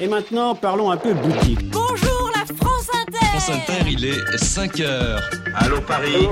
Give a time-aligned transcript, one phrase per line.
[0.00, 1.70] Et maintenant, parlons un peu boutique.
[1.70, 5.20] Bonjour la France Inter France Inter, il est 5 heures.
[5.54, 6.26] Allô Paris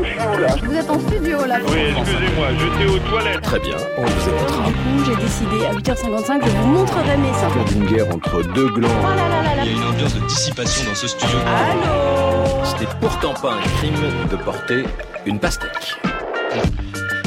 [0.64, 3.40] Vous êtes en studio là Oui, excusez-moi, j'étais aux toilettes.
[3.42, 4.66] Très bien, on vous écoutera.
[4.66, 7.64] Du coup, j'ai décidé à 8h55 de vous montrerai mes seins.
[7.72, 8.88] d'une guerre entre deux glands.
[9.00, 9.62] Oh là là là là.
[9.64, 11.38] Il y a une ambiance de dissipation dans ce studio.
[11.46, 12.64] Allô?
[12.64, 14.84] Ce n'est pourtant pas un crime de porter
[15.24, 15.94] une pastèque.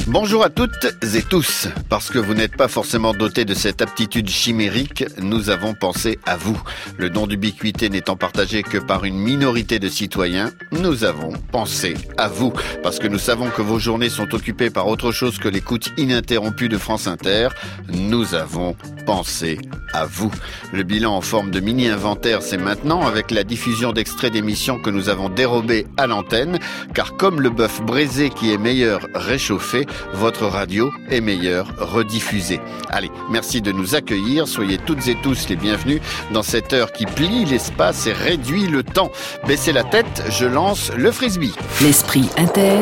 [0.08, 0.86] Bonjour à toutes
[1.16, 1.68] et tous.
[1.90, 6.38] Parce que vous n'êtes pas forcément dotés de cette aptitude chimérique, nous avons pensé à
[6.38, 6.62] vous.
[7.00, 12.28] Le don d'ubiquité n'étant partagé que par une minorité de citoyens, nous avons pensé à
[12.28, 12.54] vous.
[12.84, 16.70] Parce que nous savons que vos journées sont occupées par autre chose que l'écoute ininterrompue
[16.70, 17.50] de France Inter,
[17.90, 18.76] nous avons
[19.08, 19.58] pensé
[19.94, 20.32] à vous.
[20.72, 25.10] Le bilan en forme de mini-inventaire, c'est maintenant avec la diffusion d'extraits d'émissions que nous
[25.10, 26.60] avons dérobés à l'antenne,
[26.94, 32.60] car comme le bœuf braisé qui est meilleur réchauffé, votre radio est meilleure rediffusée.
[32.90, 34.48] Allez, merci de nous accueillir.
[34.48, 36.02] Soyez toutes et tous les bienvenus
[36.34, 39.12] dans cette heure qui plie l'espace et réduit le temps.
[39.48, 41.54] Baissez la tête, je lance le frisbee.
[41.82, 42.80] L'esprit inter.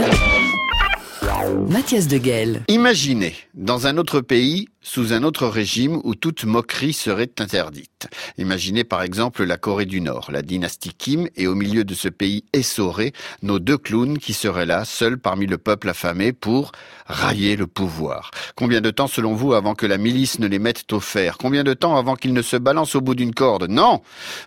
[1.70, 2.62] Mathias de Guel.
[2.68, 8.08] Imaginez, dans un autre pays, sous un autre régime où toute moquerie serait interdite.
[8.38, 12.10] Imaginez par exemple la Corée du Nord, la dynastie Kim, et au milieu de ce
[12.10, 16.74] pays essoré, nos deux clowns qui seraient là, seuls parmi le peuple affamé, pour
[17.08, 18.32] railler le pouvoir.
[18.56, 21.38] Combien de temps selon vous avant que la milice ne les mette au fer?
[21.38, 23.70] Combien de temps avant qu'ils ne se balancent au bout d'une corde?
[23.70, 24.02] Non!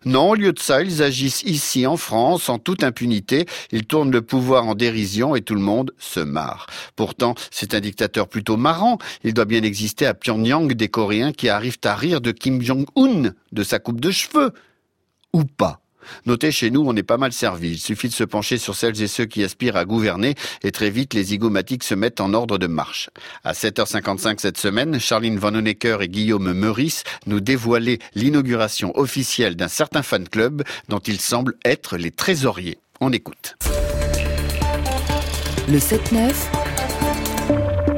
[0.05, 4.11] Non, au lieu de ça, ils agissent ici en France, en toute impunité, ils tournent
[4.11, 6.67] le pouvoir en dérision et tout le monde se marre.
[6.95, 11.79] Pourtant, c'est un dictateur plutôt marrant, il doit bien exister Pyongyang des Coréens qui arrivent
[11.85, 14.51] à rire de Kim Jong-un, de sa coupe de cheveux.
[15.33, 15.79] Ou pas.
[16.25, 17.75] Notez, chez nous, on est pas mal servi.
[17.75, 20.91] Il suffit de se pencher sur celles et ceux qui aspirent à gouverner et très
[20.91, 23.09] vite, les zygomatiques se mettent en ordre de marche.
[23.45, 29.69] À 7h55 cette semaine, Charline Van Honecker et Guillaume Meurice nous dévoilaient l'inauguration officielle d'un
[29.69, 32.79] certain fan club dont ils semblent être les trésoriers.
[33.01, 33.57] On écoute.
[35.69, 36.66] Le 7-9.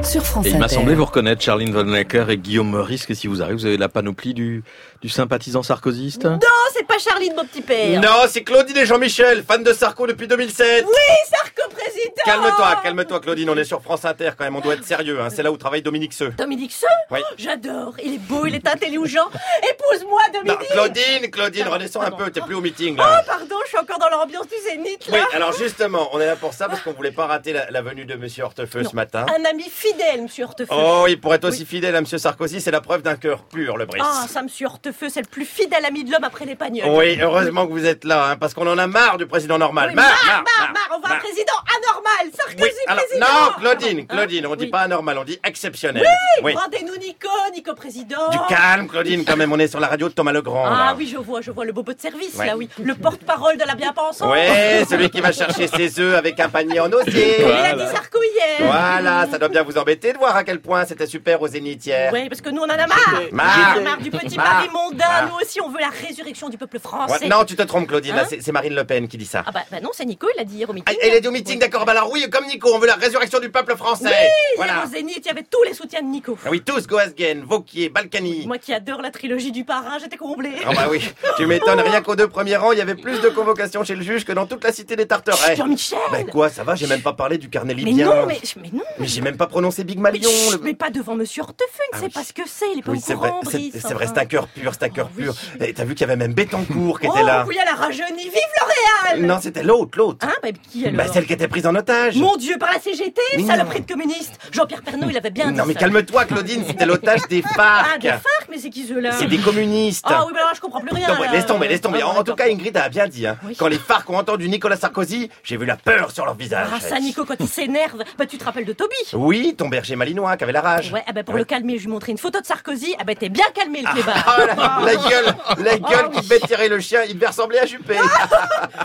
[0.09, 3.13] Sur France Et il m'a semblé vous reconnaître, Charline Von Lecker et Guillaume Meurice, que
[3.13, 4.63] si vous arrivez, vous avez la panoplie du,
[5.01, 6.25] du sympathisant sarkozyste?
[6.25, 6.39] Non,
[6.73, 10.27] c'est pas Charline, mon petit père Non, c'est Claudine et Jean-Michel, fan de Sarko depuis
[10.27, 10.85] 2007.
[10.85, 10.93] Oui,
[11.29, 14.85] Sarko président Calme-toi, calme-toi Claudine, on est sur France Inter quand même, on doit être
[14.85, 15.29] sérieux, hein.
[15.29, 16.31] c'est là où travaille Dominique Seux.
[16.37, 16.87] Dominique Seux?
[17.11, 17.19] Oui.
[17.23, 19.27] Oh, J'adore, il est beau, il est intelligent.
[19.71, 23.23] Épouse-moi, Non, Dominique Claudine, Claudine, Pardon, redescends un peu, t'es plus au meeting Oh, là.
[23.25, 25.25] pardon, je suis encore dans l'ambiance du Zénith, Oui, là.
[25.33, 28.05] alors justement, on est là pour ça parce qu'on voulait pas rater la, la venue
[28.05, 29.25] de Monsieur Hortefeux Non, ce matin.
[29.29, 30.73] Un ami fidèle, monsieur Hortefeux.
[30.75, 33.77] Oh, il pourrait être aussi fidèle à Monsieur Sarkozy, c'est la preuve d'un cœur pur,
[33.77, 34.03] le Brice.
[34.05, 36.87] Ah, ça, monsieur Hortefeux, c'est le plus fidèle ami de l'homme après les pagnols.
[36.89, 39.89] Oui, heureusement que vous êtes là, hein, parce qu'on en a marre du président normal.
[39.89, 42.33] Oui, marre, marre, marre, on veut un président anormal.
[42.35, 43.25] Sarkozy, Oui, alors, président.
[43.27, 44.69] non, Claudine, Claudine, on dit Oui.
[44.71, 46.05] pas anormal, on dit exceptionnel.
[46.43, 48.29] Oui, rendez-nous Nico, Nico président.
[48.31, 50.65] Du calme, Claudine, quand même, on est sur la radio de Thomas Legrand.
[50.65, 50.95] Ah là.
[50.97, 52.69] oui, je vois, je vois le bobo de service, là, oui.
[52.83, 54.27] Le porte-parole de la bien-pensance.
[54.29, 57.37] Ouais, celui qui va chercher ses œufs avec un panier en osier.
[57.39, 58.67] Il a dit Sarko hier.
[58.67, 61.85] Voilà, ça doit bien vous embêter de voir à quel point c'était super au Zénith
[61.85, 62.11] hier.
[62.13, 63.21] Oui, parce que nous, on en a marre.
[63.31, 63.81] Marre.
[63.81, 64.47] Marre du petit Marre.
[64.49, 65.27] Paris Marre.
[65.29, 67.27] Nous aussi, on veut la résurrection du peuple Ouais, français.
[67.27, 69.43] non, tu te trompes, Claudine, Hein c'est c'est Marine Le Pen qui dit ça.
[69.45, 70.97] Ah bah, bah non, c'est Nico, il a dit hier au Ah, meeting.
[71.01, 71.85] elle est dit au meeting, d'accord.
[71.85, 74.05] Bah alors oui, comme Nico, on veut la résurrection du peuple français.
[74.09, 74.83] Oui, voilà.
[74.85, 76.37] au Zénith, il y avait tous les soutiens de Nico.
[76.45, 78.45] Ah oui, tous, Goasgen, Vauquier, Balkany.
[78.47, 80.51] Moi qui adore la trilogie du parrain, j'étais comblée.
[80.65, 81.01] Ah bah oui,
[81.37, 84.01] tu m'étonnes, rien qu'aux deux premiers rangs, il y avait plus de convocations chez le
[84.01, 85.55] juge que dans toute la cité des Tarterets.
[85.55, 88.05] Jean-Michel Bah quoi, ça va, j'ai même pas parlé du carnet Mais libyen.
[88.07, 88.83] non, mais, mais non.
[88.99, 90.29] Mais j'ai même pas prononcé Big Mais, Malion.
[90.29, 92.11] chut, le- mais pas devant Monsieur Hortefeux, il ne Ah sait oui.
[92.11, 94.25] pas ce que c'est, il est pas au c'est courant, c'est c'est vrai, c'est un
[94.25, 94.68] cœur pur,
[95.17, 95.23] oui.
[95.23, 95.33] pur.
[95.61, 97.45] Et t'as vu qu'il y avait même Bettencourt qui Oh, était là.
[97.47, 100.25] oui, elle a rajeuni, vive L'Oréal Non, c'était l'autre, l'autre.
[100.27, 102.15] Hein, bah qui alors Bah celle qui était prise en otage.
[102.17, 103.85] Mon Dieu, par la CGT, Mais saloperie non.
[103.87, 105.79] de communiste Jean-Pierre Pernaut, il avait bien Non dit mais ça.
[105.79, 107.99] calme-toi Claudine, c'était l'otage des Ah, FARC.
[108.01, 109.11] des FARC, mais c'est qui ceux-là?
[109.13, 110.05] C'est des communistes.
[110.07, 111.07] Ah oui, bah alors je comprends plus rien.
[111.13, 111.99] Non, ouais, laisse tomber, laisse tomber.
[112.03, 113.25] Ah, En, tout cas, Ingrid a bien dit.
[113.27, 113.37] Hein.
[113.45, 113.55] Oui.
[113.57, 116.67] Quand les FARC ont entendu Nicolas Sarkozy, j'ai vu la peur sur leur visage.
[116.73, 118.95] Ah, ça, Nico, quand il s'énerve, bah tu te rappelles de Toby?
[119.13, 120.91] Oui, ton berger malinois qui avait la rage.
[120.91, 121.41] Ouais, ah bah pour Ouais.
[121.41, 122.95] le calmer, je lui montrais une photo de Sarkozy.
[122.99, 124.15] Ah bah t'es bien calmé le clébard.
[124.58, 127.95] Ah, la, gueule, la gueule qui fait tirer le chien, il devait ressembler à Juppé.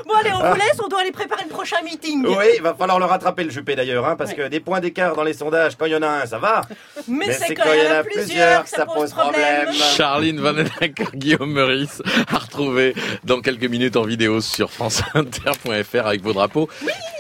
[0.07, 2.27] Bon allez, on vous laisse, on doit aller préparer le prochain meeting.
[2.27, 4.37] oui, il va falloir le rattraper le Juppé d'ailleurs, hein, parce Ouais.
[4.37, 6.63] que des points d'écart dans les sondages, quand il y en a un, ça va.
[7.09, 9.73] Mais, c'est quand il y en a plusieurs que ça pose problème.
[9.73, 12.95] Charline Van Lecker, Guillaume Meurice, à retrouver
[13.25, 16.69] dans quelques minutes en vidéo sur franceinter.fr avec vos drapeaux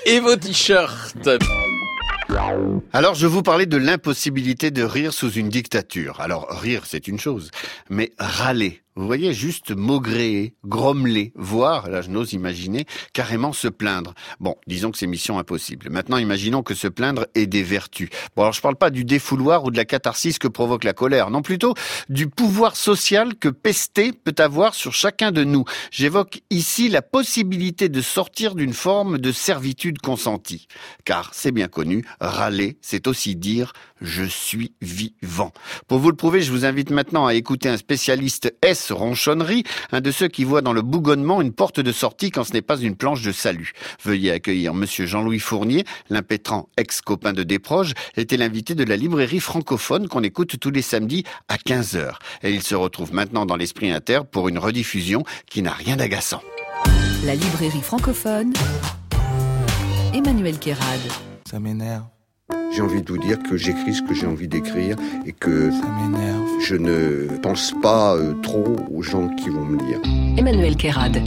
[0.06, 1.28] et vos t-shirts.
[2.92, 6.20] Alors je vous parlais de l'impossibilité de rire sous une dictature.
[6.20, 7.50] Alors rire c'est une chose,
[7.90, 14.14] mais râler Vous voyez, juste maugréer, grommeler, voire, là je n'ose imaginer, carrément se plaindre.
[14.38, 15.90] Bon, disons que c'est mission impossible.
[15.90, 18.08] Maintenant, imaginons que se plaindre ait des vertus.
[18.36, 21.30] Bon, alors je parle pas du défouloir ou de la catharsis que provoque la colère,
[21.30, 21.74] non plutôt
[22.08, 25.64] du pouvoir social que pester peut avoir sur chacun de nous.
[25.90, 30.68] J'évoque ici la possibilité de sortir d'une forme de servitude consentie.
[31.04, 35.52] Car c'est bien connu, râler, c'est aussi dire je suis vivant.
[35.88, 40.00] Pour vous le prouver, je vous invite maintenant à écouter un spécialiste S ronchonnerie, un
[40.00, 42.78] de ceux qui voit dans le bougonnement une porte de sortie quand ce n'est pas
[42.78, 43.72] une planche de salut.
[44.04, 50.08] Veuillez accueillir monsieur Jean-Louis Fournier, l'impétrant ex-copain de Desproges, était l'invité de la librairie francophone
[50.08, 52.12] qu'on écoute tous les samedis à 15h.
[52.42, 56.42] Et il se retrouve maintenant dans l'esprit inter pour une rediffusion qui n'a rien d'agaçant.
[57.24, 58.52] La librairie francophone.
[60.12, 61.00] Emmanuel Kérad.
[61.50, 62.13] Ça m'énerve.
[62.72, 65.86] J'ai envie de vous dire que j'écris ce que j'ai envie d'écrire et que Ça
[65.88, 66.46] m'énerve.
[66.60, 69.98] je ne pense pas euh, trop aux gens qui vont me lire.
[70.36, 71.22] Emmanuel Kérad.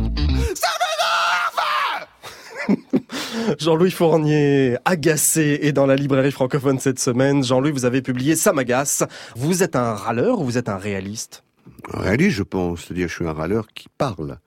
[3.60, 7.44] Jean-Louis Fournier, agacé, est dans la librairie francophone cette semaine.
[7.44, 9.04] Jean-Louis, vous avez publié Ça m'agace.
[9.36, 11.44] Vous êtes un râleur ou vous êtes un réaliste?
[11.94, 14.38] En réalité, je pense, c'est-à-dire je suis un râleur qui parle.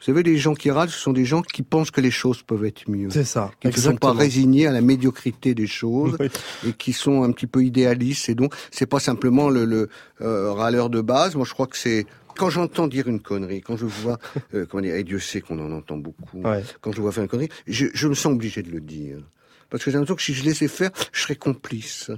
[0.00, 2.42] Vous savez, les gens qui râlent, ce sont des gens qui pensent que les choses
[2.42, 3.10] peuvent être mieux.
[3.10, 3.50] C'est ça.
[3.60, 6.28] Qui ne sont pas résignés à la médiocrité des choses Oui.
[6.66, 8.30] et qui sont un petit peu idéalistes.
[8.30, 9.90] Et donc, c'est pas simplement le, le
[10.22, 11.34] euh, râleur de base.
[11.36, 12.06] Moi, je crois que c'est
[12.36, 14.18] quand j'entends dire une connerie, quand je vois,
[14.54, 16.40] euh, comment dire, et Dieu sait qu'on en entend beaucoup.
[16.40, 16.64] Ouais.
[16.80, 19.18] Quand je vois faire une connerie, je, je me sens obligé de le dire.
[19.70, 22.10] Parce que j'ai l'impression que si je laissais faire, je serais complice.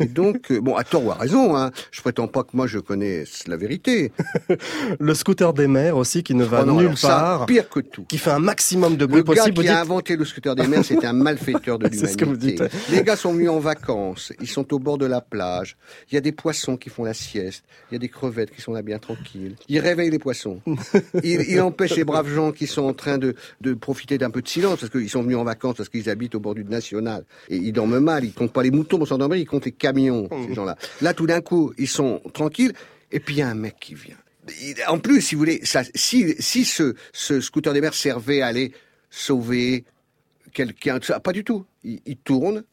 [0.00, 2.66] Et donc, euh, bon, à tort ou à raison, hein, je prétends pas que moi
[2.66, 4.12] je connaisse la vérité.
[4.98, 7.68] Le scooter des mers aussi, qui ne va Oh non, nulle alors ça, part, pire
[7.68, 8.04] que tout.
[8.04, 9.56] qui fait un maximum de bruit Le gars possible.
[9.56, 12.12] Vous qui a inventé le scooter des mers, c'est un malfaiteur de C'est l'humanité.
[12.12, 12.62] ce que vous dites.
[12.90, 15.76] Les gars sont venus en vacances, ils sont au bord de la plage.
[16.10, 18.62] Il y a des poissons qui font la sieste, il y a des crevettes qui
[18.62, 19.56] sont là bien tranquilles.
[19.68, 20.60] Il réveille les poissons.
[21.22, 24.40] il, il empêche les braves gens qui sont en train de, de profiter d'un peu
[24.40, 26.64] de silence parce qu'ils sont venus en vacances parce qu'ils habitent au bord du
[27.48, 28.24] et ils dorment mal.
[28.24, 30.28] Ils comptent pas les moutons pour s'endormir, ils comptent les camions.
[30.48, 30.76] Ces gens-là.
[31.00, 32.72] Là, tout d'un coup, ils sont tranquilles
[33.12, 34.16] et puis il y a un mec qui vient.
[34.86, 38.46] En plus, si vous voulez, ça, si, si ce, ce scooter des mers servait à
[38.46, 38.72] aller
[39.10, 39.84] sauver
[40.52, 41.64] quelqu'un, pas du tout.
[41.84, 42.64] Il, il tourne.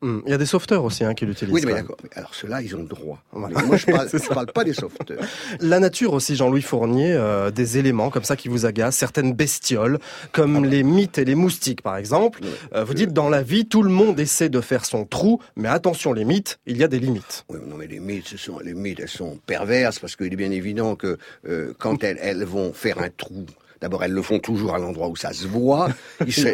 [0.00, 1.52] Hum, Il y a des sauveteurs aussi hein, qui l'utilisent.
[1.54, 1.96] Oui, mais d'accord.
[2.14, 3.20] Alors ceux-là, ils ont le droit.
[3.32, 3.60] Voilà.
[3.62, 4.34] Moi, je parle, ça.
[4.34, 5.22] parle pas des sauveteurs.
[5.60, 9.98] La nature aussi, Jean-Louis Fournier, euh, des éléments comme ça qui vous agacent, certaines bestioles,
[10.30, 12.40] comme les mythes et les moustiques par exemple.
[12.74, 15.68] Euh, vous dites dans la vie, tout le monde essaie de faire son trou, mais
[15.68, 17.44] attention les mythes, il y a des limites.
[17.48, 20.36] Oui, non, mais les mythes, ce sont, les mythes, elles sont perverses parce qu'il est
[20.36, 21.18] bien évident que
[21.48, 23.46] euh, quand elles, elles vont faire un trou,
[23.80, 25.88] d'abord elles le font toujours à l'endroit où ça se voit.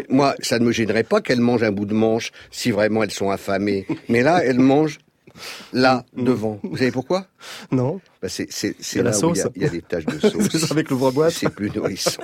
[0.09, 3.11] Moi, ça ne me gênerait pas qu'elles mangent un bout de manche si vraiment elles
[3.11, 3.87] sont affamées.
[4.09, 4.99] Mais là, elles mangent
[5.73, 6.59] là, devant.
[6.63, 7.27] Vous savez pourquoi?
[7.73, 8.49] Non bah c'est,
[8.95, 9.53] Il a la là où il y a, sauce.
[9.57, 10.71] il y a des taches de C'est sauce.
[10.71, 11.33] avec l'ouvre-boîte.
[11.33, 12.23] C'est plus nourrissant.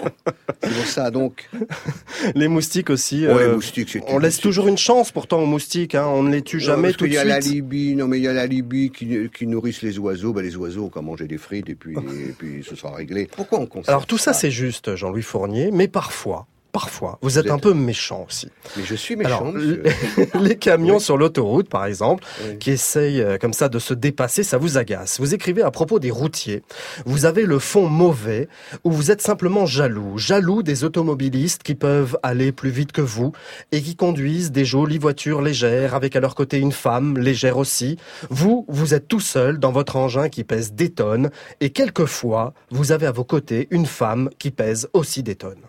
[0.63, 1.49] C'est pour ça, donc.
[2.35, 3.27] Les moustiques aussi.
[3.27, 6.43] Ouais, euh, moustiques, on laisse toujours une chance pourtant aux moustiques, hein, on ne les
[6.43, 7.55] tue Non, jamais tout de qu'il y a la suite.
[7.55, 10.33] Libye, non mais il y a la Libye qui, qui nourrissent les oiseaux.
[10.33, 13.29] Ben, les oiseaux, on qu'à manger des frites et puis, et puis ce sera réglé.
[13.37, 14.33] Pourquoi on conserve Alors tout ça?
[14.33, 18.49] c'est juste, Jean-Louis Fournier, mais parfois, parfois, vous êtes un peu méchant aussi.
[18.77, 19.55] Mais je suis méchant, Alors,
[20.43, 22.59] les camions sur l'autoroute, par exemple, Oui.
[22.59, 25.21] qui essayent euh, comme ça de se dépasser, ça vous agace.
[25.21, 26.63] Vous écrivez à propos des routiers.
[27.07, 28.49] Vous avez le fond mauvais,
[28.85, 30.19] ou vous êtes simplement jaloux.
[30.19, 33.33] Jaloux des automobilistes qui peuvent aller plus vite que vous
[33.73, 37.97] et qui conduisent des jolies voitures légères avec à leur côté une femme légère aussi.
[38.31, 41.31] Vous, vous êtes tout seul dans votre engin qui pèse des tonnes
[41.61, 45.63] et quelquefois, vous avez à vos côtés une femme qui pèse aussi des tonnes.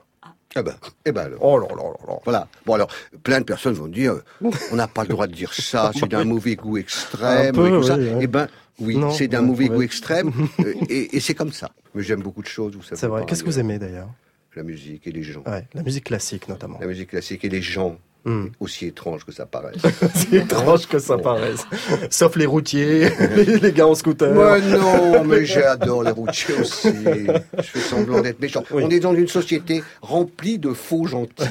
[0.55, 1.39] Ah ben, eh ben alors.
[1.43, 2.19] Oh là là là là.
[2.25, 2.47] Voilà.
[2.65, 2.89] Bon alors,
[3.23, 6.09] plein de personnes vont dire, euh, on n'a pas le droit de dire ça, c'est
[6.09, 7.95] d'un mauvais goût extrême, peu, et tout ça.
[7.97, 8.17] oui, oui.
[8.21, 8.47] Eh ben,
[8.79, 9.75] oui, Non, c'est d'un ouais, mauvais ouais.
[9.75, 11.69] goût extrême, euh, et, et c'est comme ça.
[11.95, 12.99] Mais j'aime beaucoup de choses, vous savez.
[12.99, 13.23] C'est vrai.
[13.25, 14.09] Qu'est-ce que vous aimez d'ailleurs?
[14.55, 15.43] La musique et les gens.
[15.73, 16.77] La musique classique notamment.
[16.81, 18.49] La musique classique et les gens, Hmm.
[18.59, 19.71] aussi étranges que ça paraît.
[20.13, 21.65] C'est étrange que ça paraisse.
[22.11, 24.31] Sauf les routiers, les, les gars en scooter.
[24.31, 26.93] Mais non, mais j'adore les routiers aussi.
[26.93, 28.63] Je fais semblant d'être méchant.
[28.69, 28.83] Oui.
[28.85, 31.43] On est dans une société remplie de faux gentils,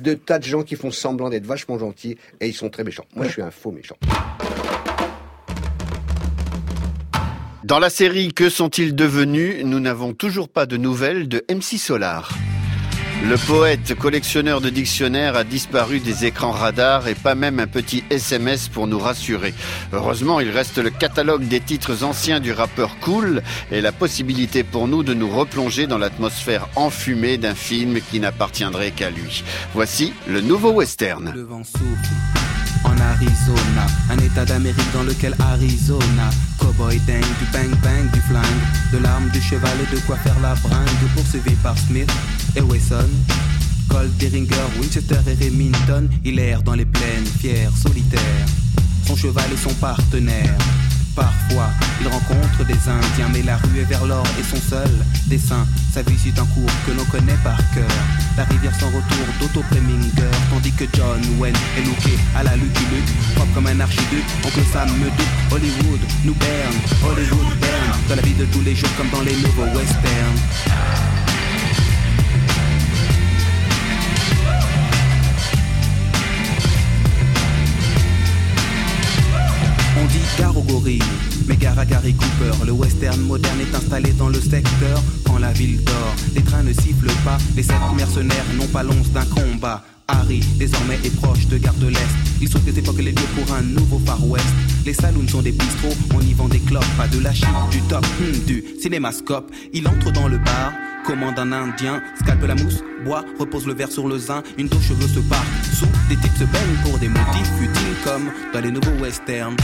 [0.00, 3.06] de tas de gens qui font semblant d'être vachement gentils et ils sont très méchants.
[3.14, 3.96] Moi, je suis un faux méchant.
[7.62, 12.32] Dans la série Que sont-ils devenus Nous n'avons toujours pas de nouvelles de MC Solar.
[13.24, 18.04] Le poète collectionneur de dictionnaires a disparu des écrans radars et pas même un petit
[18.10, 19.54] SMS pour nous rassurer.
[19.92, 23.42] Heureusement, il reste le catalogue des titres anciens du rappeur Cool
[23.72, 28.92] et la possibilité pour nous de nous replonger dans l'atmosphère enfumée d'un film qui n'appartiendrait
[28.92, 29.42] qu'à lui.
[29.74, 31.34] Voici le nouveau western.
[32.84, 33.86] En Arizona.
[34.10, 36.30] Un état d'Amérique dans lequel Arizona.
[36.58, 40.38] Cowboy dingue, du bang bang, du flingue, de l'arme, du cheval et de quoi faire
[40.40, 40.86] la bringue.
[41.14, 42.10] Poursuivi par Smith
[42.54, 43.08] et Wesson.
[43.88, 46.08] Colt, Deringer, Winchester et Remington.
[46.24, 48.46] Il erre dans les plaines, fier, solitaire.
[49.06, 50.58] Son cheval est son partenaire.
[51.16, 51.70] Parfois,
[52.02, 54.90] il rencontre des Indiens, mais la rue est vers l'or et son seul
[55.24, 55.66] dessin.
[55.94, 57.88] Sa vie suit un cours que l'on connaît par cœur.
[58.36, 62.84] La rivière sans retour d'Otto Preminger, tandis que John Wayne est looké à la Lucky
[62.92, 64.24] Luke, propre comme un archiduc.
[64.44, 68.76] Oncle Sam me doute, Hollywood nous berne, Hollywood berne, dans la vie de tous les
[68.76, 71.05] jours comme dans les nouveaux westerns.
[80.08, 80.64] Dit gare aux
[81.48, 82.64] mais gare à Gary Cooper.
[82.64, 85.02] Le western moderne est installé dans le secteur.
[85.24, 87.38] Quand la ville dort, les trains ne sifflent pas.
[87.56, 89.82] Les sept mercenaires n'ont pas l'once d'un combat.
[90.08, 92.16] Harry, désormais, est proche de Gare de l'Est.
[92.40, 94.46] Il saute des époques les lieux pour un nouveau Far West.
[94.84, 97.80] Les saloons sont des bistrots, on y vend des clopes, pas de la chip, du
[97.82, 99.50] top, hmm, du cinémascope.
[99.72, 100.72] Il entre dans le bar,
[101.06, 104.80] commande un indien, scalpe la mousse, boit, repose le verre sur le zin, une dos
[104.80, 105.44] cheveux se part.
[105.72, 109.56] Sous, des types se baignent pour des motifs futiles comme dans les nouveaux westerns.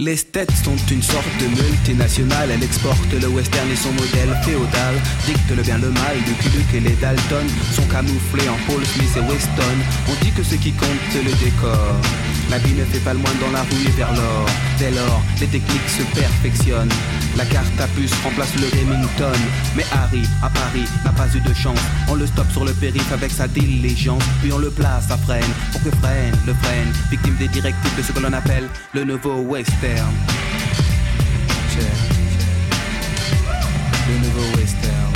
[0.00, 4.94] Les States sont une sorte de multinationale, elle exporte le western et son modèle féodal,
[5.26, 9.30] dicte le bien le mal, Luke et les Dalton sont camouflés en Paul Smith et
[9.30, 9.76] Weston.
[10.08, 12.00] On dit que ce qui compte c'est le décor.
[12.50, 14.46] La vie ne fait pas le moins dans la rue et vers l'or.
[14.76, 16.90] Dès lors, les techniques se perfectionnent.
[17.36, 19.38] La carte à puce remplace le Remington.
[19.76, 21.78] Mais Harry, à Paris, n'a pas eu de chance.
[22.08, 24.24] On le stoppe sur le périph' avec sa diligence.
[24.42, 26.92] Puis on le place à freine pour que freine le freine.
[27.08, 30.12] Victime des directives de ce que l'on appelle le nouveau western.
[34.08, 35.12] Le nouveau western.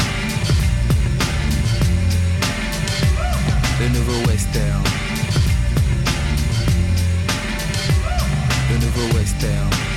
[3.81, 5.04] Le nouveau western.
[8.97, 9.94] Le nouveau western.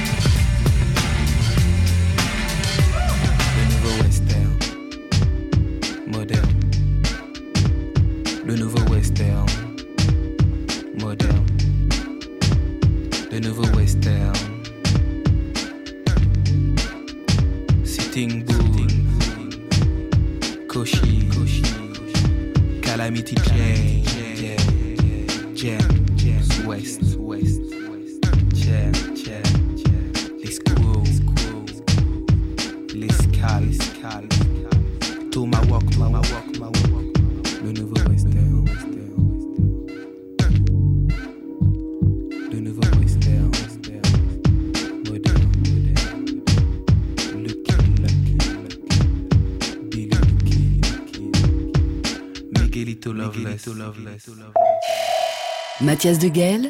[55.97, 56.69] Mathias de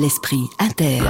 [0.00, 1.00] l'esprit inter.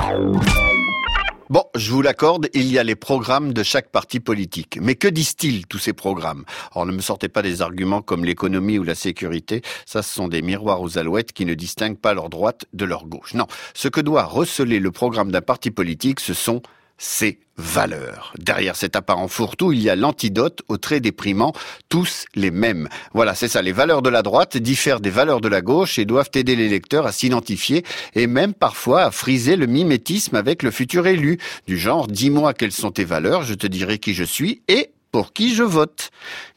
[1.48, 4.80] Bon, je vous l'accorde, il y a les programmes de chaque parti politique.
[4.82, 6.44] Mais que disent-ils, tous ces programmes?
[6.74, 9.62] Or, ne me sortez pas des arguments comme l'économie ou la sécurité.
[9.84, 13.06] Ça, ce sont des miroirs aux alouettes qui ne distinguent pas leur droite de leur
[13.06, 13.34] gauche.
[13.34, 16.60] Non, ce que doit receler le programme d'un parti politique, ce sont
[16.98, 18.32] ses valeurs.
[18.38, 21.52] Derrière cet apparent fourre-tout, il y a l'antidote aux traits déprimants,
[21.88, 22.88] tous les mêmes.
[23.14, 23.62] Voilà, c'est ça.
[23.62, 26.68] Les valeurs de la droite diffèrent des valeurs de la gauche et doivent aider les
[26.68, 27.84] lecteurs à s'identifier
[28.14, 31.38] et même parfois à friser le mimétisme avec le futur élu.
[31.66, 35.32] Du genre, dis-moi quelles sont tes valeurs, je te dirai qui je suis et pour
[35.32, 36.10] qui je vote.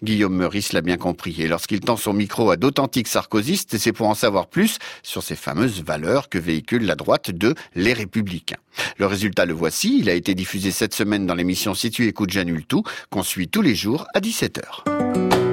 [0.03, 4.09] Guillaume Meurice l'a bien compris, et lorsqu'il tend son micro à d'authentiques sarkozystes, c'est pour
[4.09, 8.57] en savoir plus sur ces fameuses valeurs que véhicule la droite de Les Républicains.
[8.97, 12.31] Le résultat le voici, il a été diffusé cette semaine dans l'émission Si tu écoutes
[12.31, 15.48] j'annule tout, qu'on suit tous les jours à 17h.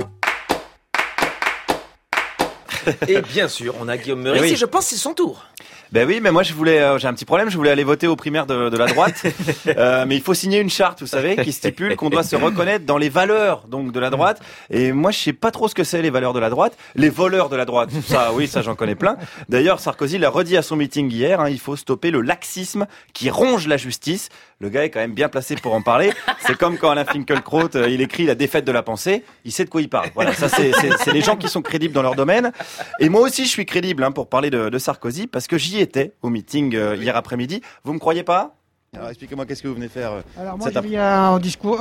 [3.09, 4.53] Et bien sûr, on a Guillaume Meurice Oui.
[4.53, 5.45] et je pense c'est son tour.
[5.93, 8.09] Ben oui, mais moi je voulais, euh, j'ai un petit problème, je voulais aller voter
[8.09, 9.23] aux primaires de, de la droite,
[9.77, 12.85] Euh, mais il faut signer une charte, vous savez, qui stipule qu'on doit se reconnaître
[12.87, 14.41] dans les valeurs donc de la droite.
[14.71, 17.09] Et moi je sais pas trop ce que c'est les valeurs de la droite, les
[17.11, 17.91] voleurs de la droite.
[18.07, 19.17] Ça, oui, ça j'en connais plein.
[19.49, 23.31] D'ailleurs, Sarkozy l'a redit à son meeting hier, hein, il faut stopper le laxisme qui
[23.31, 24.29] ronge la justice.
[24.59, 26.13] Le gars est quand même bien placé pour en parler.
[26.41, 29.67] C'est comme quand Alain Finkielkraut, euh, il écrit La défaite de la pensée, il sait
[29.67, 30.09] de quoi il parle.
[30.15, 32.53] Voilà, ça c'est les gens qui sont crédibles dans leur domaine.
[32.99, 35.81] Et moi aussi je suis crédible hein, pour parler de, de Sarkozy parce que j'y
[35.81, 37.61] étais au meeting euh, hier après-midi.
[37.85, 38.55] Vous me croyez pas?
[38.95, 41.79] Alors expliquez-moi qu'est-ce que vous venez faire euh, Alors moi, viens en discours,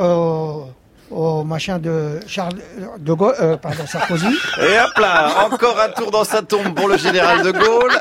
[1.11, 2.59] au machin de Charles
[2.97, 4.27] de Gaulle, euh, pardon, Sarkozy.
[4.59, 7.93] Et hop là, encore un tour dans sa tombe pour le général de Gaulle.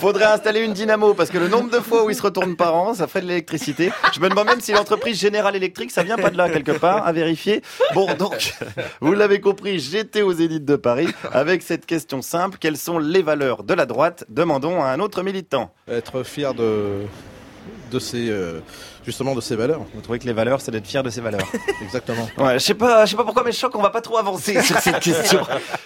[0.00, 2.74] Faudrait installer une dynamo parce que le nombre de fois où il se retourne par
[2.74, 3.92] an, ça fait de l'électricité.
[4.12, 7.06] Je me demande même si l'entreprise Générale Électrique, ça vient pas de là quelque part,
[7.06, 7.62] à vérifier.
[7.94, 8.54] Bon, donc,
[9.00, 12.58] vous l'avez compris, j'étais aux élites de Paris avec cette question simple.
[12.60, 14.24] Quelles sont les valeurs de la droite?
[14.28, 15.72] Demandons à un autre militant.
[15.88, 17.06] Être fier de,
[17.94, 18.60] de ses, euh,
[19.06, 19.80] justement de ses valeurs.
[19.94, 21.46] Vous trouvez que les valeurs, c'est d'être fier de ses valeurs
[21.82, 22.28] Exactement.
[22.36, 24.18] Ouais, je sais pas, je sais pas pourquoi, mais je sens qu'on va pas trop
[24.18, 25.40] avancer sur cette question.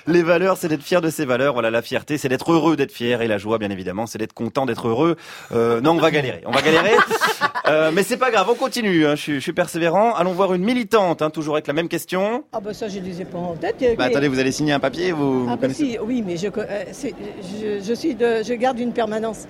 [0.07, 1.53] Les valeurs, c'est d'être fier de ses valeurs.
[1.53, 4.33] Voilà, la fierté, c'est d'être heureux d'être fier, et la joie, bien évidemment, c'est d'être
[4.33, 5.17] content d'être heureux.
[5.53, 6.93] Euh, non, on va galérer, on va galérer.
[7.67, 9.07] Euh, mais c'est pas grave, on continue.
[9.07, 10.15] hein, je, suis, je suis persévérant.
[10.15, 12.45] Allons voir une militante, hein, toujours avec la même question.
[12.53, 13.77] Ah bah ça, je les ai pas en tête.
[13.99, 16.39] Bah, attendez, vous allez signer un papier, vous, vous Ah bah connaissez si, oui, mais
[16.39, 19.47] je, euh, je, je suis de, je garde une permanence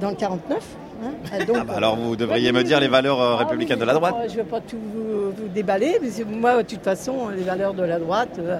[0.00, 0.62] dans le 49.
[1.04, 3.94] Hein, donc, Ah bah alors vous devriez me dire les valeurs euh, républicaines de la
[3.94, 4.14] droite.
[4.26, 7.42] Je ne vais pas tout vous, vous déballer, mais c'est- moi, de toute façon, les
[7.42, 8.58] valeurs de la droite, euh,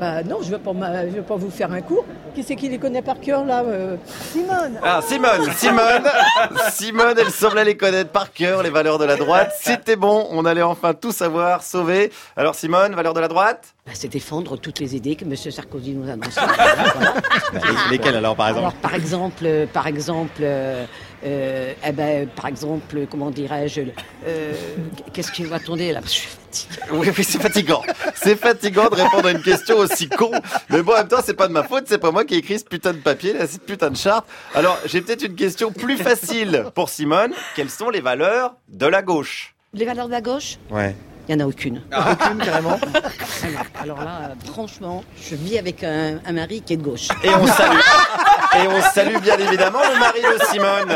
[0.00, 2.04] bah non, je ne vais, pas vais vous faire un cours.
[2.34, 3.94] Qui c'est qui les connaît par cœur, là euh,
[4.32, 6.02] Simone Ah, Simone, Simone,
[6.72, 9.52] Simone, elle semblait les connaître par cœur, les valeurs de la droite.
[9.60, 12.10] C'était bon, on allait enfin tout savoir, sauver.
[12.36, 13.72] Alors Simone, valeurs de la droite?
[13.86, 15.36] Bah, c'est défendre toutes les idées que M.
[15.36, 16.34] Sarkozy nous annonce.
[16.34, 17.60] Bah,
[17.92, 18.66] Lesquelles alors par exemple?
[18.66, 20.84] Alors, par exemple, par exemple, euh,
[21.24, 23.82] euh, eh ben, par exemple, comment dirais-je,
[24.26, 24.52] euh,
[25.12, 26.00] qu'est-ce qui va tourner là?
[26.04, 26.80] Je suis fatiguée.
[26.92, 27.82] Oui, oui, c'est fatigant.
[28.14, 30.30] C'est fatigant de répondre à une question aussi con.
[30.70, 32.38] Mais bon, en même temps, c'est pas de ma faute, c'est pas moi qui ai
[32.38, 34.26] écrit ce putain de papier, là, cette putain de charte.
[34.54, 37.32] Alors, j'ai peut-être une question plus facile pour Simone.
[37.56, 39.54] Quelles sont les valeurs de la gauche?
[39.72, 40.58] Les valeurs de la gauche?
[40.70, 40.94] Ouais.
[41.28, 41.80] Il n'y en a aucune.
[41.90, 42.78] aucune, carrément
[43.42, 47.08] Alors, alors là, euh, franchement, je vis avec un, un mari qui est de gauche.
[47.22, 47.78] Et on salue.
[48.62, 50.94] Et on salue bien évidemment le mari de Simone,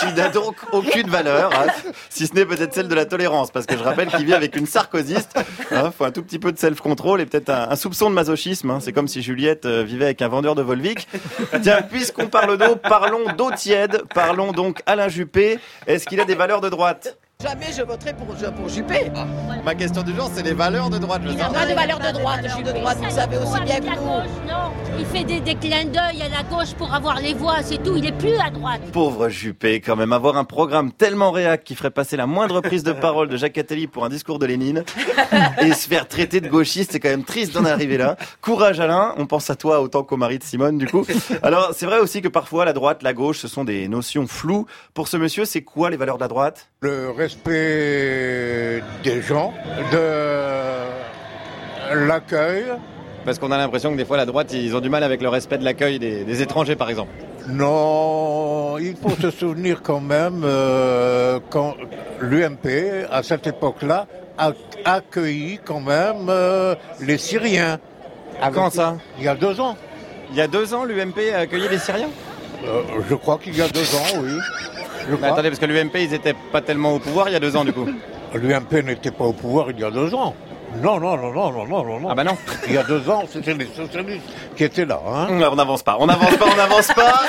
[0.00, 1.66] qui n'a donc aucune valeur, hein,
[2.10, 4.56] si ce n'est peut-être celle de la tolérance, parce que je rappelle qu'il vit avec
[4.56, 5.38] une sarkozyste.
[5.70, 8.70] Hein, faut un tout petit peu de self-control et peut-être un, un soupçon de masochisme.
[8.70, 8.78] hein.
[8.80, 11.06] C'est comme si Juliette euh, vivait avec un vendeur de Volvic.
[11.62, 14.02] Tiens, puisqu'on parle d'eau, parlons d'eau tiède.
[14.14, 15.58] Parlons donc Alain Juppé.
[15.86, 17.16] Est-ce qu'il a des valeurs de droite?
[17.42, 19.12] Jamais je voterai pour, pour Juppé.
[19.62, 21.20] Ma question du jour, c'est les valeurs de droite.
[21.22, 22.72] je Il n'a pas de valeur de droite, Juppé.
[22.72, 24.48] De droite, vous savez aussi bien que nous.
[24.48, 24.72] non.
[24.98, 27.94] Il fait des, des clins d'œil à la gauche pour avoir les voix, c'est tout.
[27.94, 28.80] Il est plus à droite.
[28.90, 32.82] Pauvre Juppé, quand même, avoir un programme tellement réac qui ferait passer la moindre prise
[32.82, 34.82] de parole de Jacques Attali pour un discours de Lénine
[35.60, 38.16] et se faire traiter de gauchiste, c'est quand même triste d'en arriver là.
[38.40, 41.04] Courage Alain, on pense à toi autant qu'au mari de Simone du coup.
[41.42, 44.64] Alors c'est vrai aussi que parfois la droite, la gauche, ce sont des notions floues.
[44.94, 46.70] Pour ce monsieur, c'est quoi les valeurs de la droite?
[46.80, 49.52] Le respect des gens,
[49.90, 50.06] de
[52.06, 52.66] l'accueil.
[53.24, 55.28] Parce qu'on a l'impression que des fois la droite, ils ont du mal avec le
[55.28, 57.10] respect de l'accueil des, des étrangers par exemple.
[57.48, 61.74] Non, il faut se souvenir quand même euh, quand
[62.20, 62.66] l'UMP,
[63.10, 64.06] à cette époque-là,
[64.38, 64.52] a
[64.84, 67.78] accueilli quand même euh, les Syriens.
[68.54, 69.76] Quand ça Il y a deux ans.
[70.30, 72.10] Il y a deux ans, l'UMP a accueilli les Syriens?
[72.64, 74.38] Euh, je crois qu'il y a deux ans, oui.
[75.06, 75.28] Je Mais crois.
[75.28, 77.64] attendez, parce que l'UMP, ils étaient pas tellement au pouvoir il y a deux ans
[77.64, 77.86] du coup.
[78.34, 80.34] L'UMP n'était pas au pouvoir il y a deux ans.
[80.82, 82.08] Non, non, non, non, non, non, non, non.
[82.10, 82.36] Ah bah non.
[82.66, 84.24] Il y a deux ans, c'était les socialistes
[84.56, 85.00] qui étaient là.
[85.06, 85.26] Hein.
[85.30, 87.22] On n'avance pas, on n'avance pas, on n'avance pas.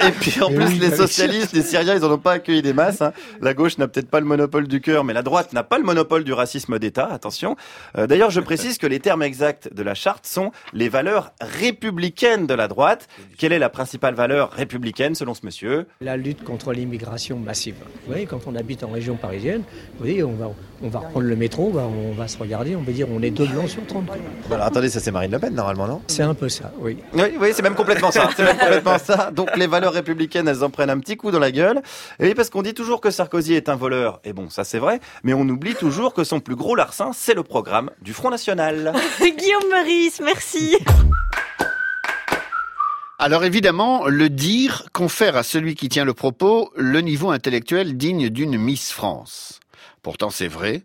[0.06, 2.32] Et puis en Et plus, oui, les bah, socialistes, les Syriens, ils en ont pas
[2.32, 3.02] accueilli des masses.
[3.02, 3.12] hein.
[3.40, 5.84] La gauche n'a peut-être pas le monopole du cœur, mais la droite n'a pas le
[5.84, 7.08] monopole du racisme d'État.
[7.12, 7.56] Attention.
[7.98, 12.46] Euh, D'ailleurs, je précise que les termes exacts de la charte sont les valeurs républicaines
[12.46, 13.08] de la droite.
[13.38, 15.86] Quelle est la principale valeur républicaine selon ce monsieur?
[16.00, 17.76] La lutte contre l'immigration massive.
[17.80, 19.62] Vous voyez, quand on habite en région parisienne,
[19.94, 20.50] vous voyez, on va,
[20.82, 23.22] on va reprendre le métro, on va, on va se regarder, on va dire on
[23.22, 24.08] est deux blancs sur 30.
[24.50, 26.02] Alors attendez, ça c'est Marine Le Pen normalement, non?
[26.06, 26.96] C'est un peu ça, oui.
[27.14, 28.28] Oui, oui, c'est même complètement ça.
[28.36, 29.30] C'est même complètement ça.
[29.30, 31.82] Donc les valeurs républicaines, elles en prennent un petit coup dans la gueule.
[32.18, 34.20] Et oui, parce qu'on dit toujours que Sarkozy est un voleur.
[34.24, 35.00] Et bon, ça c'est vrai.
[35.22, 38.92] Mais on oublie toujours que son plus gros larcin, c'est le programme du Front National.
[39.20, 40.76] Guillaume Meurice, merci.
[43.18, 48.30] Alors évidemment, le dire confère à celui qui tient le propos le niveau intellectuel digne
[48.30, 49.60] d'une Miss France.
[50.02, 50.82] Pourtant c'est vrai,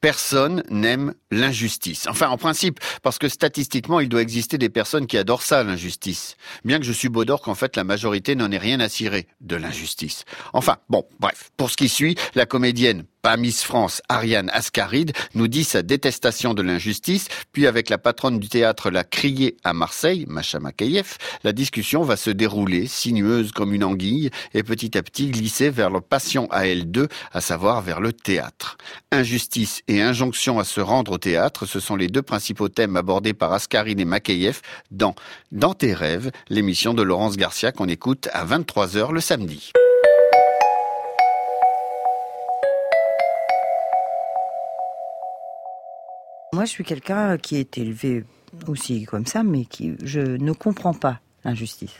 [0.00, 2.06] personne n'aime l'injustice.
[2.08, 6.36] Enfin en principe, parce que statistiquement il doit exister des personnes qui adorent ça, l'injustice.
[6.64, 9.56] Bien que je suis d'or qu'en fait la majorité n'en ait rien à cirer de
[9.56, 10.24] l'injustice.
[10.52, 15.48] Enfin bon, bref, pour ce qui suit, la comédienne pas Miss France, Ariane Ascaride, nous
[15.48, 20.24] dit sa détestation de l'injustice, puis avec la patronne du théâtre La Criée à Marseille,
[20.28, 25.28] Macha Makayev, la discussion va se dérouler, sinueuse comme une anguille, et petit à petit
[25.28, 28.78] glisser vers le patient à L2, à savoir vers le théâtre.
[29.12, 33.34] Injustice et injonction à se rendre au théâtre, ce sont les deux principaux thèmes abordés
[33.34, 35.14] par Ascaride et Makayev dans
[35.52, 39.72] Dans tes rêves, l'émission de Laurence Garcia qu'on écoute à 23h le samedi.
[46.60, 48.22] Moi, je suis quelqu'un qui est élevé
[48.68, 51.94] aussi comme ça, mais qui je ne comprends pas l'injustice.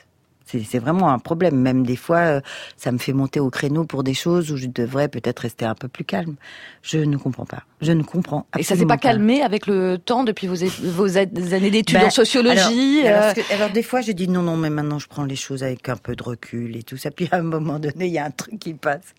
[0.45, 1.57] C'est vraiment un problème.
[1.57, 2.41] Même des fois, euh,
[2.77, 5.75] ça me fait monter au créneau pour des choses où je devrais peut-être rester un
[5.75, 6.35] peu plus calme.
[6.83, 7.63] Je ne comprends pas.
[7.81, 11.97] Je ne comprends Et ça s'est pas calmé avec le temps depuis vos, années d'études
[11.99, 14.59] Ben, en sociologie Alors, alors, euh, ce que- alors, des fois, je dis non, non,
[14.59, 17.11] mais maintenant je prends les choses avec un peu de recul et tout ça.
[17.11, 19.15] Puis à un moment donné, il y a un truc qui passe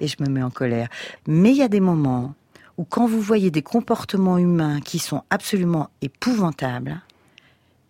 [0.00, 0.88] et je me mets en colère.
[1.26, 2.34] Mais il y a des moments
[2.78, 7.00] où quand vous voyez des comportements humains qui sont absolument épouvantables,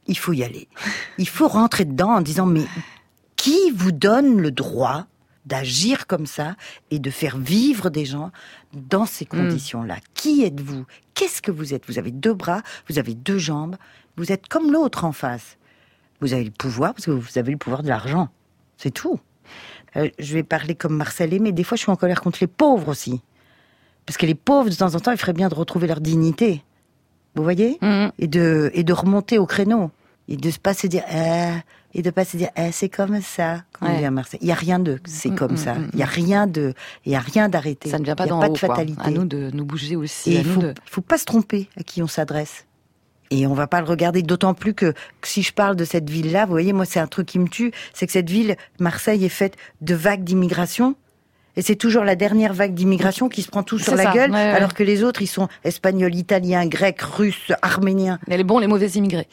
[0.07, 0.68] il faut y aller.
[1.18, 2.64] Il faut rentrer dedans en disant mais
[3.35, 5.07] qui vous donne le droit
[5.46, 6.57] d'agir comme ça
[6.90, 8.33] et de faire vivre des gens
[8.72, 9.96] dans ces conditions-là?
[10.14, 10.85] Qui êtes-vous?
[11.14, 11.87] Qu'est-ce que vous êtes?
[11.87, 13.77] Vous avez deux bras, vous avez deux jambes,
[14.16, 15.57] vous êtes comme l'autre en face.
[16.20, 18.29] Vous avez le pouvoir parce que vous avez le pouvoir de l'argent.
[18.77, 19.20] C'est tout.
[19.96, 22.49] Euh, je vais parler comme Marcel mais des fois je suis en colère contre les
[22.49, 23.22] pauvres aussi.
[24.07, 26.62] Parce que les pauvres, de temps en temps, il ferait bien de retrouver leur dignité.
[27.35, 27.79] Vous voyez
[28.19, 29.90] et, de, et de remonter au créneau.
[30.29, 31.57] Et de pas se dire, ah,
[31.95, 33.62] et de pas se dire, ah, c'est comme ça.
[33.73, 33.95] Comme Ouais.
[33.95, 34.40] on dit à Marseille.
[34.42, 35.75] Il y a rien de, c'est Mm, comme mm, ça.
[35.75, 36.73] mm, Il y a rien de,
[37.05, 37.90] il y a rien d'arrêté.
[37.90, 38.55] ça ne vient pas Il y a d'en pas haut.
[38.55, 38.69] de quoi.
[38.71, 39.03] fatalité.
[39.05, 40.33] À nous de nous bouger aussi.
[40.35, 40.75] Il nous faut, de...
[40.85, 42.64] il faut pas se tromper à qui on s'adresse.
[43.31, 46.09] Et on va pas le regarder, d'autant plus que, que si je parle de cette
[46.09, 49.25] ville-là, vous voyez, moi, c'est un truc qui me tue, c'est que cette ville, Marseille,
[49.25, 50.95] est faite de vagues d'immigration.
[51.57, 54.31] Et c'est toujours la dernière vague d'immigration qui se prend tout sur la ça, gueule,
[54.31, 54.51] ouais, ouais.
[54.51, 58.19] alors que les autres, ils sont espagnols, italiens, grecs, russes, arméniens.
[58.29, 59.27] Mais les bons, les mauvais immigrés.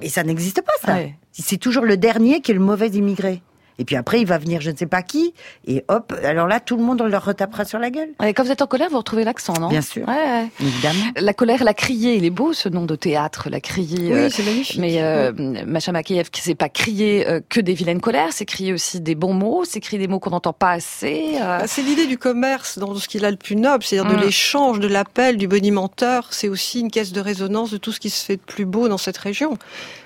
[0.00, 0.94] Mais ça n'existe pas, ça.
[0.94, 1.14] Ouais.
[1.32, 3.42] C'est toujours le dernier qui est le mauvais immigré.
[3.78, 5.32] Et puis après, il va venir je ne sais pas qui,
[5.66, 8.08] et hop, alors là, tout le monde, on leur retapera sur la gueule.
[8.20, 9.68] Ouais, quand vous êtes en colère, vous retrouvez l'accent, non?
[9.68, 10.06] Bien sûr.
[10.08, 10.48] Ouais, ouais.
[10.60, 11.04] Évidemment.
[11.16, 14.12] La colère, la criée, il est beau ce nom de théâtre, la criée.
[14.12, 14.78] Oui, euh, c'est magnifique.
[14.80, 15.32] Mais euh,
[15.66, 19.14] Macha Makeyev, qui c'est pas crier euh, que des vilaines colères, c'est crier aussi des
[19.14, 21.34] bons mots, c'est crier des mots qu'on n'entend pas assez.
[21.36, 21.58] euh.
[21.58, 24.16] Bah, C'est l'idée du commerce dans ce qu'il a le plus noble, c'est-à-dire Mm.
[24.16, 26.26] de l'échange, de l'appel, du bonimenteur.
[26.30, 28.88] C'est aussi une caisse de résonance de tout ce qui se fait de plus beau
[28.88, 29.56] dans cette région.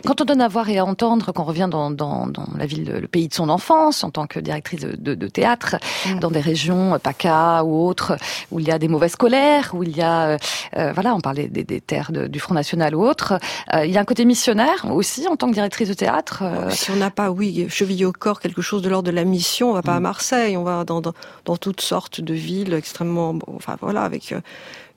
[0.05, 2.99] Quand on donne à voir et à entendre, qu'on revient dans, dans, dans la ville,
[3.01, 5.77] le pays de son enfance, en tant que directrice de, de, de théâtre,
[6.21, 8.17] dans des régions, euh, PACA ou autres,
[8.51, 10.39] où il y a des mauvaises colères, où il y a, euh,
[10.77, 13.35] euh, voilà, on parlait des, des terres de- du Front National ou autres,
[13.75, 16.43] euh, il y a un côté missionnaire aussi en tant que directrice de théâtre.
[16.43, 19.25] euh, Si on n'a pas, oui, chevillé au corps quelque chose de l'ordre de la
[19.25, 21.13] mission, on va pas à Marseille, on va dans, dans,
[21.45, 24.35] dans toutes sortes de villes extrêmement, bon, enfin voilà, avec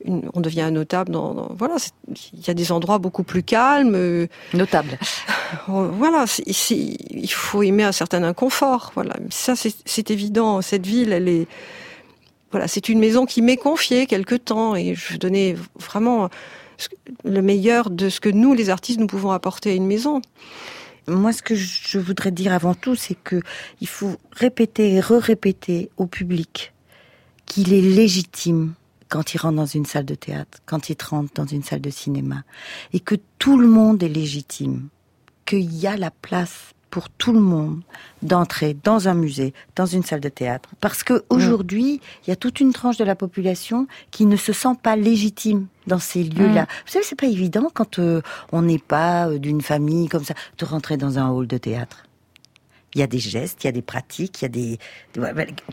[0.05, 1.75] une, on devient un notable dans, dans- voilà,
[2.33, 3.95] il y a des endroits beaucoup plus calmes.
[3.95, 4.97] euh, Notable.
[5.67, 6.75] voilà, c'est- c'est-
[7.09, 9.15] il faut aimer un certain inconfort, voilà.
[9.29, 10.61] Ça, c'est évident.
[10.61, 11.47] Cette ville, elle est,
[12.51, 16.29] voilà, c'est une maison qui m'est confiée quelque temps et je donnais vraiment
[17.23, 20.21] le meilleur de ce que nous, les artistes, nous pouvons apporter à une maison.
[21.07, 23.39] Moi, ce que je voudrais dire avant tout, c'est que
[23.79, 26.73] il faut répéter et re-répéter au public
[27.45, 28.73] qu'il est légitime
[29.09, 31.89] quand il rentre dans une salle de théâtre, quand il rentre dans une salle de
[31.89, 32.43] cinéma,
[32.93, 34.89] et que tout le monde est légitime,
[35.45, 37.81] qu'il y a la place pour tout le monde
[38.21, 40.69] d'entrer dans un musée, dans une salle de théâtre.
[40.79, 44.53] Parce que aujourd'hui, il y a toute une tranche de la population qui ne se
[44.53, 46.63] sent pas légitime dans ces lieux-là.
[46.63, 46.67] Mm.
[46.85, 48.21] Vous savez, c'est pas évident quand euh,
[48.53, 52.04] on n'est pas euh, d'une famille comme ça de rentrer dans un hall de théâtre.
[52.95, 54.79] Il y a des gestes, il y a des pratiques, il y a des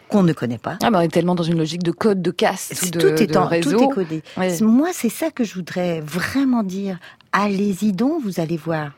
[0.08, 0.76] qu'on ne connaît pas.
[0.82, 3.22] Ah, mais on est tellement dans une logique de code, de caste, ou de, tout
[3.22, 3.78] est de en, réseau.
[3.78, 4.22] tout est codé.
[4.61, 6.98] Moi, c'est ça que je voudrais vraiment dire.
[7.32, 8.90] Allez-y donc, vous allez voir.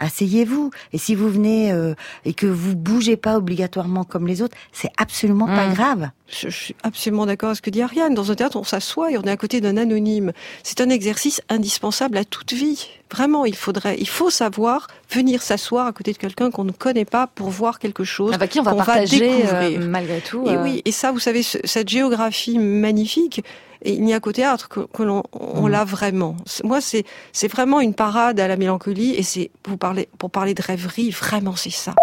[0.00, 0.70] Asseyez-vous.
[0.92, 4.90] Et si vous venez euh, et que vous bougez pas obligatoirement comme les autres, c'est
[4.98, 5.74] absolument pas Mm.
[5.74, 6.10] grave.
[6.26, 8.14] Je, je suis absolument d'accord avec ce que dit Ariane.
[8.14, 10.32] Dans un théâtre, on s'assoit et on est à côté d'un anonyme.
[10.62, 12.88] C'est un exercice indispensable à toute vie.
[13.12, 17.04] Vraiment, il faudrait, il faut savoir venir s'asseoir à côté de quelqu'un qu'on ne connaît
[17.04, 19.80] pas pour voir quelque chose Avec qui on va qu'on partager, découvrir.
[19.80, 23.42] euh, malgré tout, Et euh, oui, et ça, vous savez, ce- cette géographie magnifique.
[23.86, 25.72] Et il n'y a qu'au théâtre que, que l'on on Mm.
[25.72, 26.36] l'a vraiment.
[26.64, 29.14] Moi, c'est c'est vraiment une parade à la mélancolie.
[29.14, 31.94] Et c'est vous parlez pour parler de rêverie, vraiment, c'est ça.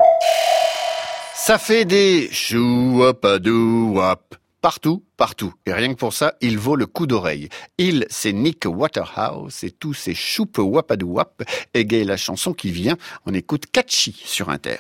[1.44, 4.20] Ça fait des chouapadouap.
[4.62, 5.56] Partout, partout.
[5.66, 7.50] Et rien que pour ça, il vaut le coup d'oreille.
[7.80, 11.42] Il, c'est Nick Waterhouse et tous ses choupe wapadouap
[11.74, 12.96] égayent la chanson qui vient.
[13.26, 14.78] On écoute Catchy sur Inter.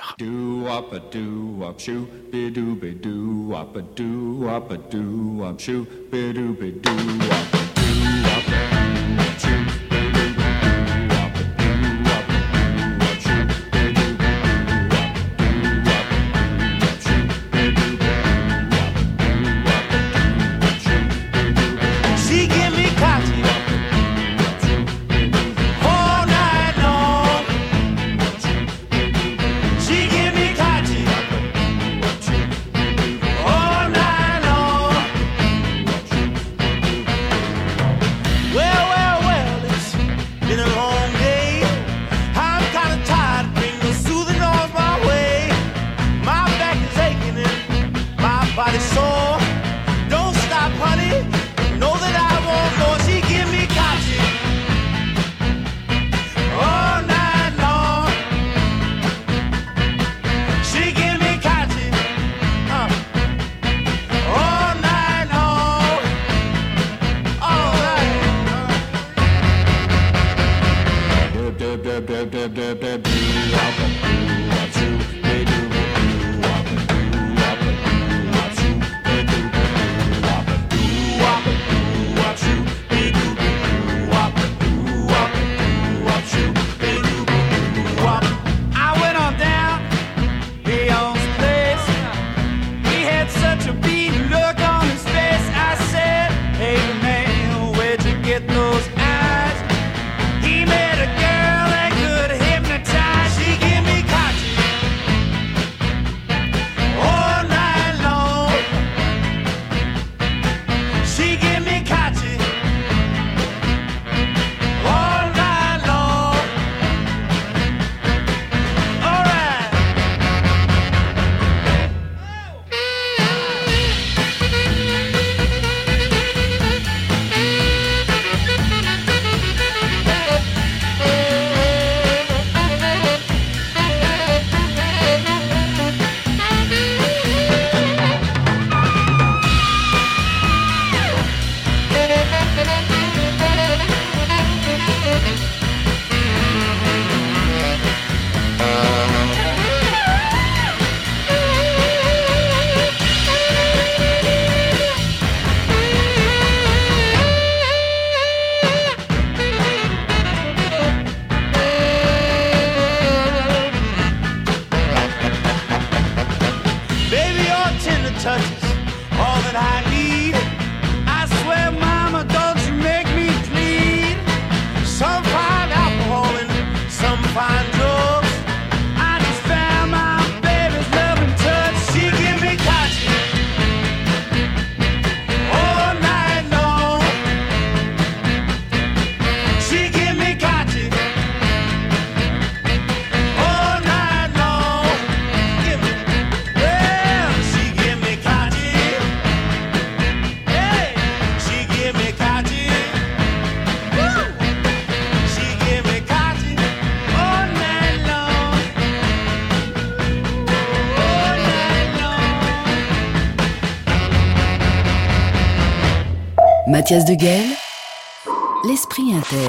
[216.92, 219.48] De l'esprit inter.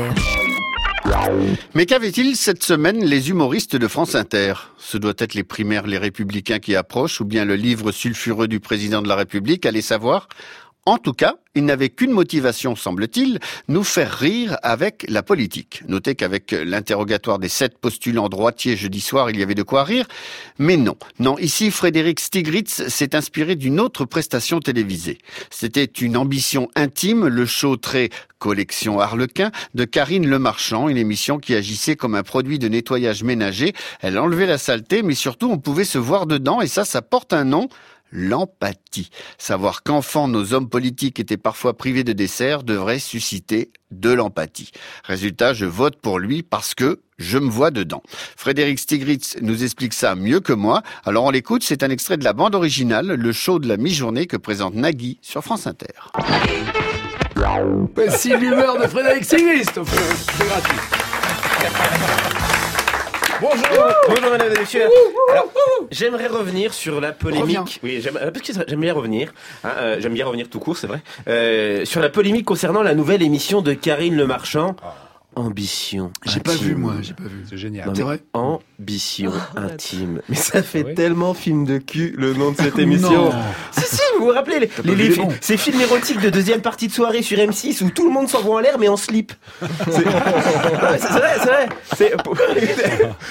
[1.75, 4.55] Mais qu'avaient-ils cette semaine les humoristes de France Inter?
[4.79, 8.61] Ce doit être les primaires Les Républicains qui approchent ou bien le livre sulfureux du
[8.61, 10.29] président de la République, allez savoir.
[10.85, 15.85] En tout cas, ils n'avaient qu'une motivation, semble-t-il, nous faire rire avec la politique.
[15.87, 20.09] Notez qu'avec l'interrogatoire des sept postulants droitiers jeudi soir, il y avait de quoi rire.
[20.59, 25.19] Mais non, non, ici, Frédéric Stigritz s'est inspiré d'une autre prestation télévisée.
[25.51, 31.55] C'était une ambition intime, le show très collection Harlequin de Karine Lemarchand, une émission qui
[31.55, 33.73] agissait comme un produit de nettoyage ménager.
[34.01, 37.33] Elle enlevait la saleté, mais surtout on pouvait se voir dedans, et ça, ça porte
[37.33, 37.69] un nom
[38.13, 39.11] l'empathie.
[39.39, 44.71] Savoir qu'enfant nos hommes politiques étaient parfois privés de dessert devrait susciter de l'empathie.
[45.05, 48.03] Résultat, je vote pour lui parce que je me vois dedans.
[48.37, 50.83] Frédéric Stigritz nous explique ça mieux que moi.
[51.05, 54.27] Alors on l'écoute, c'est un extrait de la bande originale, le show de la mi-journée
[54.27, 55.87] que présente Nagui sur France Inter.
[58.37, 59.25] L'humeur de Frédéric
[60.47, 60.79] gratuit.
[63.43, 63.67] Bonjour,
[64.09, 64.89] bonjour mesdames et messieurs.
[65.33, 65.49] Alors,
[65.91, 67.43] j'aimerais revenir sur la polémique.
[67.59, 67.65] Reviens.
[67.83, 69.33] Oui, j'aime, euh, parce que j'aime bien revenir.
[69.65, 71.01] hein, euh, j'aime bien revenir tout court, c'est vrai.
[71.27, 74.77] Euh, sur la polémique concernant la nouvelle émission de Karine Le Marchand.
[75.35, 76.11] Ambition.
[76.27, 77.45] J'ai pas vu, moi, j'ai pas vu.
[77.49, 77.87] C'est génial.
[77.87, 80.21] Non, vrai Ambition intime.
[80.29, 83.31] Mais ça fait Ah tellement film de cul le nom de cette émission.
[83.31, 83.33] Non.
[83.73, 87.23] si si, vous vous rappelez les, les- ces films érotiques de deuxième partie de soirée
[87.23, 89.33] sur M6 où tout le monde s'envoie en l'air mais en slip.
[89.91, 91.69] C'est vrai, c'est vrai.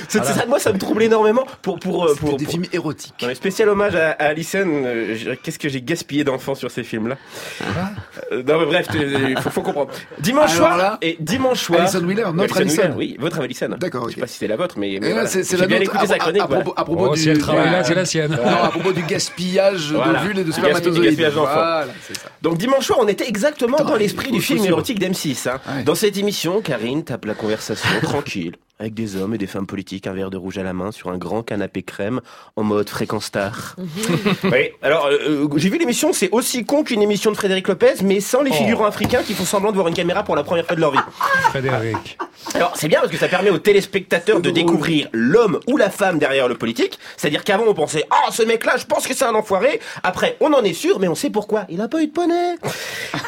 [0.07, 3.25] C'est ça, moi ça me trouble énormément pour pour euh, pour, des films érotiques.
[3.27, 7.17] Les spécial hommage à, à Alison, euh, qu'est-ce que j'ai gaspillé d'enfants sur ces films-là
[8.31, 9.91] Euh, Non mais bref, il faut, faut comprendre.
[10.19, 11.81] Dimanche Alors soir là, et dimanche soir.
[11.97, 12.81] Alison Wheeler, notre Alison.
[12.83, 13.69] Wheeler, oui, votre Alison.
[13.79, 14.09] D'accord.
[14.09, 15.27] Je sais pas si c'est la vôtre, mais, mais Et là, voilà.
[15.27, 15.91] c'est la bien nôtre.
[15.95, 16.41] écouté sa À- à- chronique.
[16.41, 16.63] à, voilà.
[16.63, 17.21] propos, à propos Oh, du.
[17.21, 17.83] si elle travaille là, Voilà.
[17.83, 18.31] c'est la sienne.
[18.31, 20.19] Non, à propos du gaspillage Voilà.
[20.19, 21.03] d'ovules et de Du gaspi- du spermatozoïdes.
[21.03, 21.53] gaspillage d'enfants.
[21.53, 22.29] Voilà, ça.
[22.41, 25.47] Donc dimanche soir, on était exactement dans l'esprit du film érotique d'M6.
[25.49, 25.59] hein.
[25.85, 30.07] Dans cette émission, Karine tape la conversation tranquille avec des hommes et des femmes politiques,
[30.07, 32.19] un verre de rouge à la main sur un grand canapé crème
[32.55, 33.75] en mode fréquence star.
[34.45, 37.93] oui, alors euh, euh, j'ai vu l'émission, c'est aussi con qu'une émission de Frédéric Lopez,
[38.03, 38.55] mais sans les Oh.
[38.55, 40.91] figurants africains qui font semblant de voir une caméra pour la première fois de leur
[40.91, 40.99] vie.
[41.49, 42.17] Frédéric.
[42.55, 46.17] Alors c'est bien parce que ça permet aux téléspectateurs de découvrir l'homme ou la femme
[46.17, 46.97] derrière le politique.
[47.17, 49.79] C'est-à-dire qu'avant on pensait ah ce mec-là je pense que c'est un enfoiré.
[50.03, 51.65] Après on en est sûr mais on sait pourquoi.
[51.69, 52.55] Il a pas eu de poney.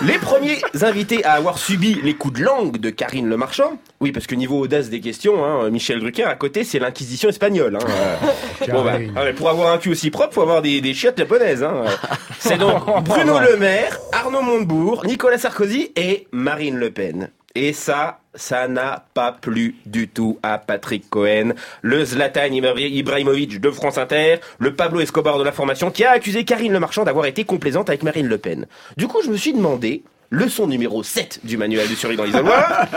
[0.01, 3.77] Les premiers invités à avoir subi les coups de langue de Karine Le Marchand.
[4.01, 7.75] Oui parce que niveau audace des questions, hein, Michel Drucker à côté c'est l'inquisition espagnole.
[7.77, 7.85] hein.
[8.71, 11.63] Bon, bah, ah, pour avoir un cul aussi propre faut avoir des, des chiottes japonaises.
[11.63, 11.83] hein.
[12.39, 17.29] C'est donc Bruno Le Maire, Arnaud Montebourg, Nicolas Sarkozy et Marine Le Pen.
[17.55, 21.53] Et ça, ça n'a pas plu du tout à Patrick Cohen,
[21.83, 26.11] le Zlatan Ibra- Ibrahimovic de France Inter, le Pablo Escobar de la formation, qui a
[26.11, 28.65] accusé Karine Le Marchand d'avoir été complaisante avec Marine Le Pen.
[28.97, 30.01] Du coup, je me suis demandé,
[30.33, 32.87] leçon numéro 7 du manuel du survie dans l'isoloir,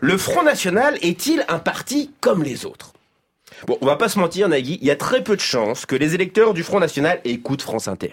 [0.00, 2.92] le Front National est-il un parti comme les autres?
[3.66, 5.96] Bon, on va pas se mentir, Nagui, il y a très peu de chances que
[5.96, 8.12] les électeurs du Front National écoutent France Inter.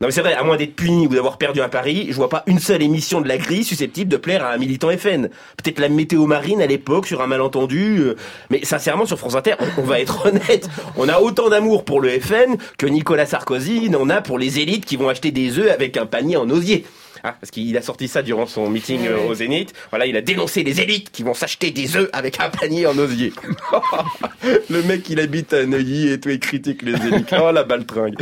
[0.00, 2.30] Non mais c'est vrai, à moins d'être puni ou d'avoir perdu un pari, je vois
[2.30, 5.28] pas une seule émission de la grille susceptible de plaire à un militant FN.
[5.62, 8.16] Peut-être la météo marine à l'époque sur un malentendu, euh,
[8.48, 12.00] mais sincèrement sur France Inter, on, on va être honnête, on a autant d'amour pour
[12.00, 15.70] le FN que Nicolas Sarkozy n'en a pour les élites qui vont acheter des œufs
[15.70, 16.86] avec un panier en osier.
[17.24, 19.72] Ah, parce qu'il a sorti ça durant son meeting euh, au Zénith.
[19.90, 22.96] Voilà, il a dénoncé les élites qui vont s'acheter des œufs avec un panier en
[22.98, 23.32] osier.
[24.70, 27.34] le mec, il habite à Neuilly et tout, il critique les élites.
[27.40, 28.14] Oh, la baltringue.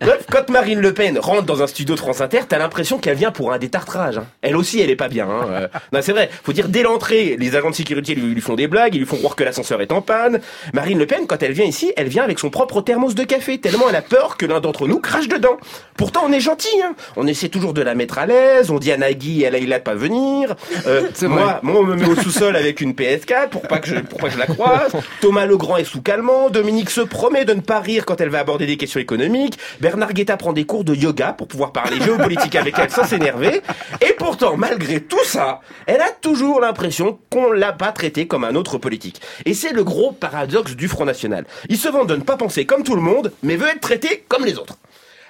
[0.00, 3.16] Bref, quand Marine Le Pen rentre dans un studio de France Inter, t'as l'impression qu'elle
[3.16, 4.18] vient pour un détartrage.
[4.18, 4.26] hein.
[4.42, 5.28] Elle aussi, elle est pas bien.
[5.28, 5.46] Hein.
[5.50, 6.30] Euh, Non, c'est vrai.
[6.44, 9.06] Faut dire, dès l'entrée, les agents de sécurité lui, lui font des blagues, ils lui
[9.06, 10.40] font croire que l'ascenseur est en panne.
[10.72, 13.58] Marine Le Pen, quand elle vient ici, elle vient avec son propre thermos de café,
[13.58, 15.56] tellement elle a peur que l'un d'entre nous crache dedans.
[15.96, 16.68] Pourtant, on est gentil.
[16.84, 16.94] Hein.
[17.16, 18.70] On essaie toujours de la mettre à l'aise.
[18.70, 20.54] On dit à Nagui et à Leïla de pas venir.
[20.86, 23.96] Euh, moi, moi, on me met au sous-sol avec une PS4 pour pas que je,
[23.96, 24.92] pour pas que je la croise.
[25.20, 26.50] Thomas Legrand est sous calmant.
[26.50, 29.58] Dominique se promet de ne pas rire quand elle va aborder des questions économiques.
[29.80, 33.62] Bernard Guetta prend des cours de yoga pour pouvoir parler géopolitique avec elle sans s'énerver.
[34.00, 38.54] Et pourtant, malgré tout ça, elle a toujours l'impression qu'on l'a pas traité comme un
[38.54, 39.20] autre politique.
[39.44, 41.44] Et c'est le gros paradoxe du Front National.
[41.68, 44.24] Il se vante de ne pas penser comme tout le monde, mais veut être traité
[44.28, 44.76] comme les autres.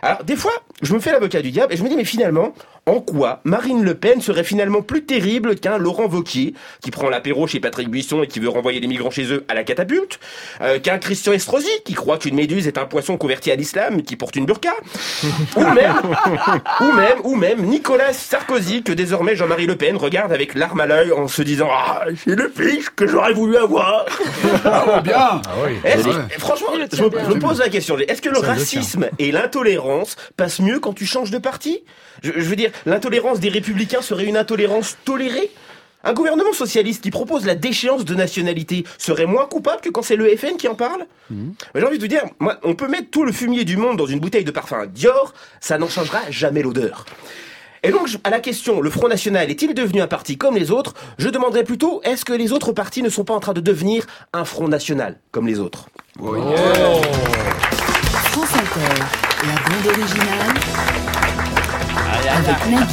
[0.02, 2.52] Alors, des fois, je me fais l'avocat du diable et je me dis, mais finalement,
[2.86, 7.46] en quoi Marine Le Pen serait finalement plus terrible qu'un Laurent Wauquiez, qui prend l'apéro
[7.46, 10.20] chez Patrick Buisson et qui veut renvoyer les migrants chez eux à la catapulte,
[10.62, 14.16] euh, qu'un Christian Estrosi, qui croit qu'une méduse est un poisson converti à l'islam, qui
[14.16, 14.72] porte une burqa,
[15.56, 15.92] ou même,
[16.80, 20.86] ou même, ou même Nicolas Sarkozy, que désormais Jean-Marie Le Pen regarde avec larmes à
[20.86, 24.06] l'œil en se disant, ah, c'est le fils que j'aurais voulu avoir.
[24.64, 25.42] Ah, bien.
[25.84, 26.14] Est-ce- Ouais.
[26.38, 27.98] Franchement, je, me- je me pose la question.
[27.98, 29.87] Est-ce que le racisme et l'intolérance
[30.36, 31.80] passent mieux quand tu changes de parti?
[32.22, 35.50] Je, je veux dire, l'intolérance des républicains serait une intolérance tolérée?
[36.04, 40.14] Un gouvernement socialiste qui propose la déchéance de nationalité serait moins coupable que quand c'est
[40.14, 41.06] le FN qui en parle?
[41.28, 43.96] Mais J'ai envie de vous dire, moi, on peut mettre tout le fumier du monde
[43.96, 47.04] dans une bouteille de parfum Dior, ça n'en changera jamais l'odeur.
[47.82, 50.94] Et donc, à la question, le Front National est-il devenu un parti comme les autres?
[51.18, 54.06] Je demanderais plutôt, est-ce que les autres partis ne sont pas en train de devenir
[54.32, 55.88] un Front National comme les autres?
[58.30, 60.54] France Inter, la bande originale.
[62.28, 62.84] Avec Nagui.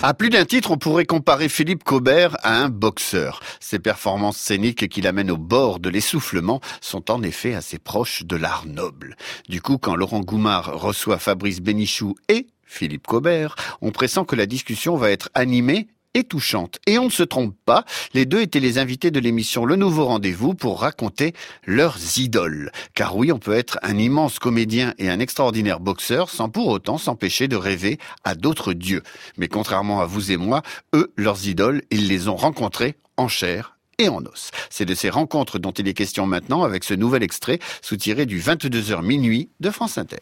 [0.00, 3.40] À plus d'un titre, on pourrait comparer Philippe Cobert à un boxeur.
[3.58, 8.36] Ses performances scéniques qui l'amènent au bord de l'essoufflement sont en effet assez proches de
[8.36, 9.16] l'art noble.
[9.48, 14.46] Du coup, quand Laurent Goumard reçoit Fabrice Bénichou et Philippe Cobert, on pressent que la
[14.46, 16.78] discussion va être animée et touchante.
[16.86, 20.06] Et on ne se trompe pas, les deux étaient les invités de l'émission Le Nouveau
[20.06, 21.34] Rendez-vous pour raconter
[21.66, 22.70] leurs idoles.
[22.94, 26.98] Car oui, on peut être un immense comédien et un extraordinaire boxeur sans pour autant
[26.98, 29.02] s'empêcher de rêver à d'autres dieux.
[29.36, 30.62] Mais contrairement à vous et moi,
[30.94, 34.50] eux, leurs idoles, ils les ont rencontrés en chair et en os.
[34.70, 38.40] C'est de ces rencontres dont il est question maintenant avec ce nouvel extrait soutiré du
[38.40, 40.16] 22h minuit de France Inter.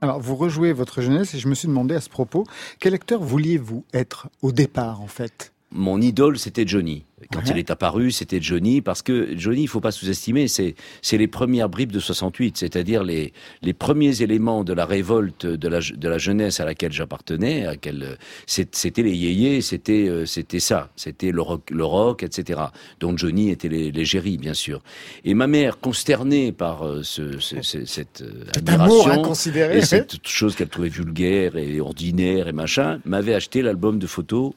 [0.00, 2.44] Alors, vous rejouez votre jeunesse et je me suis demandé à ce propos,
[2.78, 5.52] quel acteur vouliez-vous être au départ, en fait?
[5.70, 7.04] Mon idole, c'était Johnny.
[7.32, 7.46] Quand Ouais.
[7.50, 11.26] il est apparu, c'était Johnny, parce que Johnny, il faut pas sous-estimer, c'est c'est les
[11.26, 16.08] premières bribes de 68, c'est-à-dire les les premiers éléments de la révolte de la de
[16.08, 18.14] la jeunesse à laquelle j'appartenais, à euh,
[18.46, 22.60] c'était les yéyés, c'était euh, c'était ça, c'était le rock, le rock, etc.
[23.00, 24.80] dont Johnny était les- l'égérie, bien sûr.
[25.24, 28.22] Et ma mère, consternée par euh, ce, ce- ce- cette
[28.68, 33.98] amour admiration et cette chose qu'elle trouvait vulgaire et ordinaire et machin, m'avait acheté l'album
[33.98, 34.52] de photos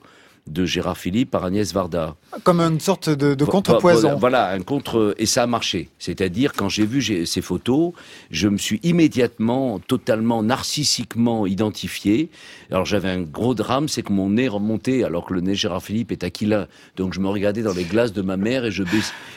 [0.48, 2.16] de Gérard Philippe par Agnès Varda.
[2.44, 4.16] Comme une sorte de, de contrepoison.
[4.16, 5.90] Voilà, un contre et ça a marché.
[6.00, 7.94] C'est-à-dire quand j'ai vu ces photos,
[8.32, 12.30] je me suis immédiatement, totalement narcissiquement identifié.
[12.72, 15.84] Alors j'avais un gros drame, c'est que mon nez remontait alors que le nez Gérard
[15.84, 16.68] Philippe est aquilin.
[16.96, 18.84] Donc je me regardais dans les glaces de ma mère et je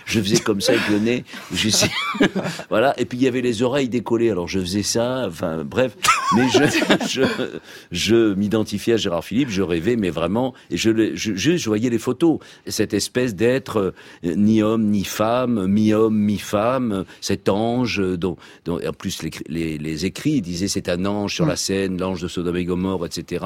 [0.07, 1.25] faisais comme ça avec le nez.
[2.71, 2.99] Voilà.
[2.99, 4.31] Et puis il y avait les oreilles décollées.
[4.31, 5.27] Alors je faisais ça.
[5.27, 5.97] Enfin bref.
[6.37, 6.65] Mais je
[7.09, 7.23] je,
[7.91, 9.51] je m'identifiais à Gérard Philippe.
[9.51, 10.55] Je rêvais, mais vraiment.
[10.71, 12.39] Et je je, je, je voyais les photos.
[12.67, 18.79] Cette espèce d'être euh, ni homme ni femme, mi-homme, mi-femme, cet ange euh, dont, dont
[18.79, 22.29] en plus les, les, les écrits disaient c'est un ange sur la scène, l'ange de
[22.29, 23.45] Sodome et Gomorre, etc.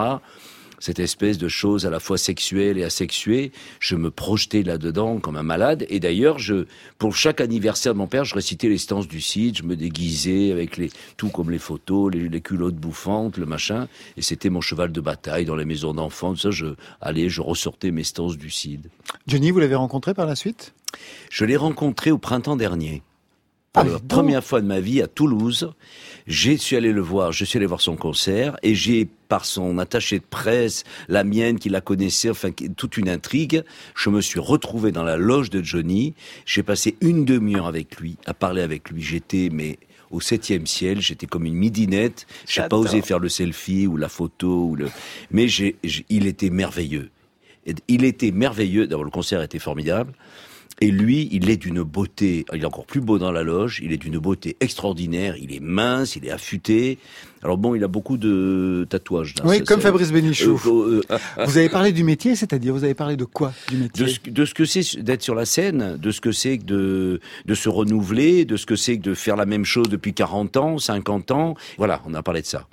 [0.80, 3.50] Cette espèce de chose à la fois sexuelle et asexuée,
[3.80, 5.84] je me projetais là-dedans comme un malade.
[5.88, 6.66] Et d'ailleurs, je,
[6.98, 10.52] pour chaque anniversaire de mon père, je récitais les stances du Cid, je me déguisais
[10.52, 13.88] avec les, tout comme les photos, les, les culottes bouffantes, le machin.
[14.16, 16.34] Et c'était mon cheval de bataille dans les maisons d'enfants.
[16.34, 16.66] Tout ça, je,
[17.00, 18.88] allez, je ressortais mes stances du Cid.
[19.26, 20.74] Johnny, vous l'avez rencontré par la suite?
[21.30, 23.02] Je l'ai rencontré au printemps dernier.
[23.72, 25.72] Pour la première fois de ma vie à Toulouse,
[26.28, 29.78] j'ai suis allé le voir, je suis allé voir son concert et j'ai par son
[29.78, 33.64] attaché de presse, la mienne qui la connaissait, enfin toute une intrigue,
[33.96, 36.14] je me suis retrouvé dans la loge de Johnny.
[36.44, 39.02] J'ai passé une demi-heure avec lui, à parler avec lui.
[39.02, 39.78] J'étais mais
[40.10, 42.26] au septième ciel, j'étais comme une midinette.
[42.46, 44.88] J'ai pas osé faire le selfie ou la photo ou le,
[45.30, 45.76] mais j'ai,
[46.10, 47.10] il était merveilleux.
[47.86, 48.86] Il était merveilleux.
[48.86, 50.12] D'abord, le concert était formidable.
[50.80, 53.92] Et lui, il est d'une beauté, il est encore plus beau dans la loge, il
[53.92, 56.98] est d'une beauté extraordinaire, il est mince, il est affûté.
[57.42, 59.34] Alors bon, il a beaucoup de tatouages.
[59.38, 59.44] là.
[59.44, 60.60] Oui, comme Fabrice Bénichou.
[60.66, 64.04] Euh, euh, Vous avez parlé du métier, c'est-à-dire vous avez parlé de quoi du métier
[64.04, 67.20] de ce, de ce que c'est d'être sur la scène, de ce que c'est de,
[67.44, 70.78] de se renouveler, de ce que c'est de faire la même chose depuis 40 ans,
[70.78, 71.54] 50 ans.
[71.76, 72.68] Voilà, on a parlé de ça.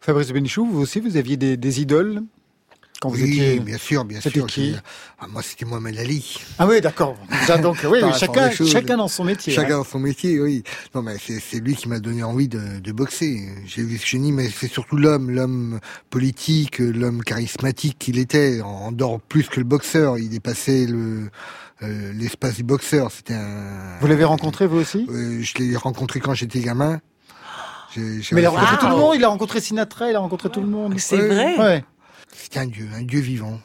[0.00, 2.22] Fabrice Bénichou, vous aussi, vous aviez des, des idoles
[3.02, 3.58] quand vous oui, étiez...
[3.58, 4.46] bien sûr, bien sûr.
[4.46, 4.76] qui
[5.18, 6.38] ah, moi, c'était Mohamed Ali.
[6.56, 7.16] Ah oui, d'accord.
[7.60, 9.52] Donc, oui, chacun, chacun dans son métier.
[9.52, 9.78] Chacun hein.
[9.78, 10.62] dans son métier, oui.
[10.94, 13.48] Non, mais c'est c'est lui qui m'a donné envie de, de boxer.
[13.66, 15.80] J'ai vu ce génie, mais c'est surtout l'homme, l'homme
[16.10, 20.16] politique, l'homme charismatique qu'il était, en dehors plus que le boxeur.
[20.16, 21.28] Il dépassait le
[21.82, 23.10] euh, l'espace du boxeur.
[23.10, 23.98] C'était un.
[24.00, 25.08] Vous l'avez rencontré, vous aussi?
[25.10, 27.00] Euh, Je l'ai rencontré quand j'étais gamin.
[27.94, 30.20] J'ai- j'ai Mais il a rencontré tout le monde, il a rencontré Sinatra, il a
[30.20, 30.94] rencontré tout le monde.
[30.98, 31.26] C'est Ouais.
[31.26, 31.58] vrai?
[31.58, 31.84] Ouais.
[32.36, 33.60] C'était un dieu, un dieu vivant.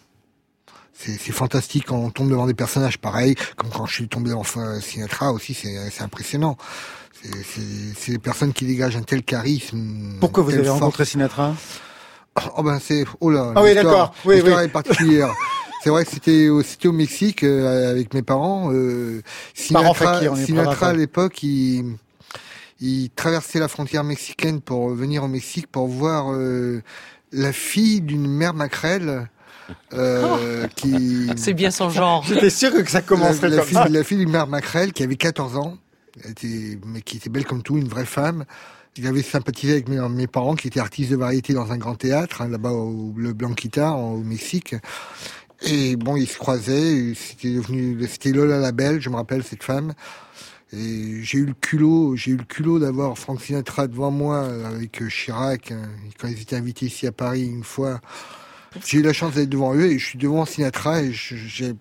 [0.93, 4.29] C'est c'est fantastique quand on tombe devant des personnages pareils, comme quand je suis tombé
[4.29, 6.57] devant euh, Sinatra aussi, c'est c'est impressionnant.
[7.21, 7.61] C'est- C'est
[7.97, 10.17] c'est des personnes qui dégagent un tel charisme.
[10.19, 10.79] Pourquoi vous avez force.
[10.79, 11.55] rencontré Sinatra
[12.55, 13.53] Oh ben c'est oh là.
[13.55, 14.13] Ah oui, d'accord.
[14.25, 14.51] Oui, oui.
[14.51, 15.33] est particulière.
[15.83, 18.71] C'est vrai que c'était au, c'était au Mexique euh, avec mes parents.
[18.73, 19.21] Euh,
[19.53, 21.95] Sinatra, Sinatra à l'époque, il,
[22.81, 26.81] il traversait la frontière mexicaine pour venir au Mexique pour voir euh,
[27.31, 29.29] la fille d'une mère maquerelle.
[29.93, 31.27] Euh, qui...
[31.35, 32.23] C'est bien son genre.
[32.23, 33.89] J'étais sûr que ça commencerait la, la comme fille, ça.
[33.89, 35.77] La fille d'une mère maquerelle qui avait 14 ans,
[36.23, 38.45] était, mais qui était belle comme tout, une vraie femme.
[38.95, 41.95] Il avait sympathisé avec mes, mes parents qui étaient artistes de variété dans un grand
[41.95, 44.75] théâtre, hein, là-bas au Le Blanquita, en- au Mexique.
[45.63, 49.63] Et bon, ils se croisaient, c'était devenu, c'était Lola la Belle, je me rappelle cette
[49.63, 49.93] femme.
[50.73, 55.01] J'ai eu le culot, j'ai eu le culot d'avoir Frank Sinatra devant moi euh, avec
[55.01, 55.83] euh, Chirac hein,
[56.19, 58.01] quand ils étaient invités ici à Paris une fois.
[58.85, 61.73] J'ai eu la chance d'être devant eux et je suis devant Sinatra et j'ai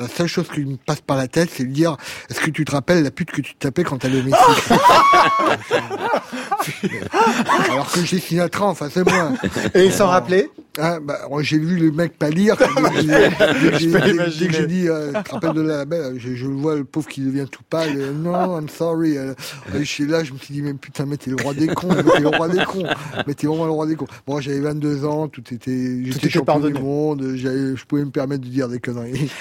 [0.00, 1.96] la seule chose qui me passe par la tête, c'est de dire
[2.30, 4.38] Est-ce que tu te rappelles la pute que tu tapais quand t'allais au Mexique
[7.70, 9.32] Alors que j'ai Sinatra en face de moi.
[9.74, 12.56] Et il s'en rappelait ah, bah, J'ai vu le mec pâlir.
[12.56, 16.76] Dès que j'ai- dit euh, Tu te rappelles de la belle je, je le vois,
[16.76, 17.94] le pauvre qui devient tout pâle.
[17.96, 19.18] euh, non, I'm sorry.
[19.18, 19.34] Euh,
[19.74, 21.66] et je suis là, je me suis dit Mais putain, mais t'es le roi des
[21.66, 21.88] cons.
[21.88, 22.84] Mais t'es le roi des cons.
[23.26, 24.06] Mais t'es vraiment le roi des cons.
[24.26, 26.04] Bon, j'avais 22 ans, tout était.
[26.04, 26.78] J'étais était champion pardonné.
[26.78, 27.32] du monde.
[27.34, 29.32] Je pouvais me permettre de dire des conneries.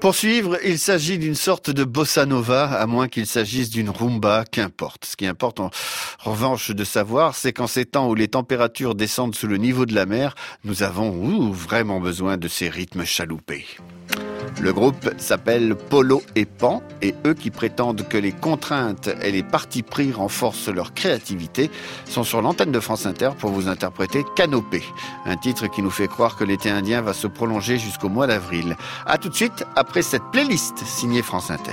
[0.00, 4.44] Pour suivre, il s'agit d'une sorte de bossa nova, à moins qu'il s'agisse d'une rumba,
[4.44, 5.06] qu'importe.
[5.06, 5.70] Ce qui importe en
[6.18, 9.94] revanche de savoir, c'est qu'en ces temps où les températures descendent sous le niveau de
[9.94, 10.34] la mer,
[10.64, 13.66] nous avons vraiment besoin de ces rythmes chaloupés.
[14.60, 19.42] Le groupe s'appelle Polo et Pan, et eux qui prétendent que les contraintes et les
[19.42, 21.70] partis pris renforcent leur créativité
[22.06, 24.84] sont sur l'antenne de France Inter pour vous interpréter Canopée,
[25.26, 28.76] un titre qui nous fait croire que l'été indien va se prolonger jusqu'au mois d'avril.
[29.06, 31.72] A tout de suite après cette playlist signée France Inter.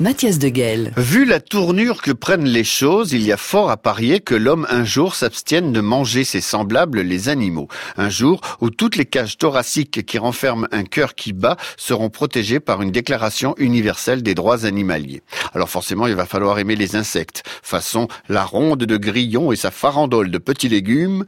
[0.00, 0.92] Mathias de Guel.
[0.96, 4.66] Vu la tournure que prennent les choses, il y a fort à parier que l'homme
[4.68, 7.68] un jour s'abstienne de manger ses semblables, les animaux.
[7.96, 12.60] Un jour où toutes les cages thoraciques qui renferment un cœur qui bat seront protégées
[12.60, 15.22] par une déclaration universelle des droits animaliers.
[15.54, 19.70] Alors forcément, il va falloir aimer les insectes, façon la ronde de grillon et sa
[19.70, 21.24] farandole de petits légumes,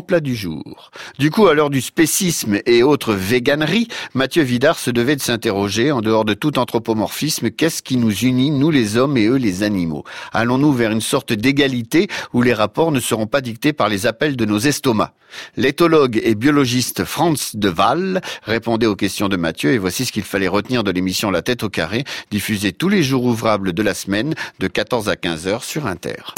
[0.00, 0.92] plat du jour.
[1.18, 5.90] Du coup, à l'heure du spécisme et autres véganeries, Mathieu Vidard se devait de s'interroger,
[5.90, 9.64] en dehors de tout anthropomorphisme, qu'est-ce qui nous unit, nous les hommes et eux les
[9.64, 10.04] animaux?
[10.32, 14.36] Allons-nous vers une sorte d'égalité où les rapports ne seront pas dictés par les appels
[14.36, 15.12] de nos estomacs?
[15.56, 20.24] L'éthologue et biologiste Franz de Waal répondait aux questions de Mathieu et voici ce qu'il
[20.24, 23.94] fallait retenir de l'émission La tête au carré, diffusée tous les jours ouvrables de la
[23.94, 26.34] semaine de 14 à 15 heures sur Inter.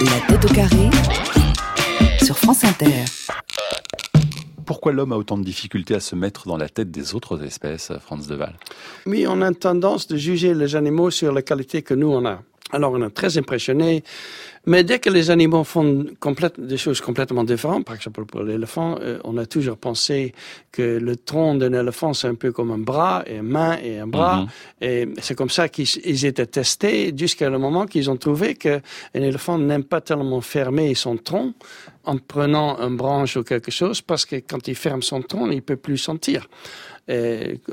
[0.00, 0.90] La tête au carré
[2.26, 3.04] sur France Inter.
[4.64, 7.92] Pourquoi l'homme a autant de difficultés à se mettre dans la tête des autres espèces,
[8.00, 8.58] Franz de Waal
[9.06, 12.42] Oui, on a tendance de juger les animaux sur la qualité que nous on a.
[12.72, 14.02] Alors on est très impressionné,
[14.66, 18.96] mais dès que les animaux font complète- des choses complètement différentes, par exemple pour l'éléphant,
[19.00, 20.32] euh, on a toujours pensé
[20.72, 23.98] que le tronc d'un éléphant c'est un peu comme un bras, et une main et
[23.98, 24.48] un bras, Mhm.
[24.82, 28.80] et c'est comme ça qu'ils ils étaient testés jusqu'à le moment qu'ils ont trouvé qu'un
[29.14, 31.54] éléphant n'aime pas tellement fermer son tronc
[32.04, 35.62] en prenant une branche ou quelque chose, parce que quand il ferme son tronc, il
[35.62, 36.48] peut plus sentir.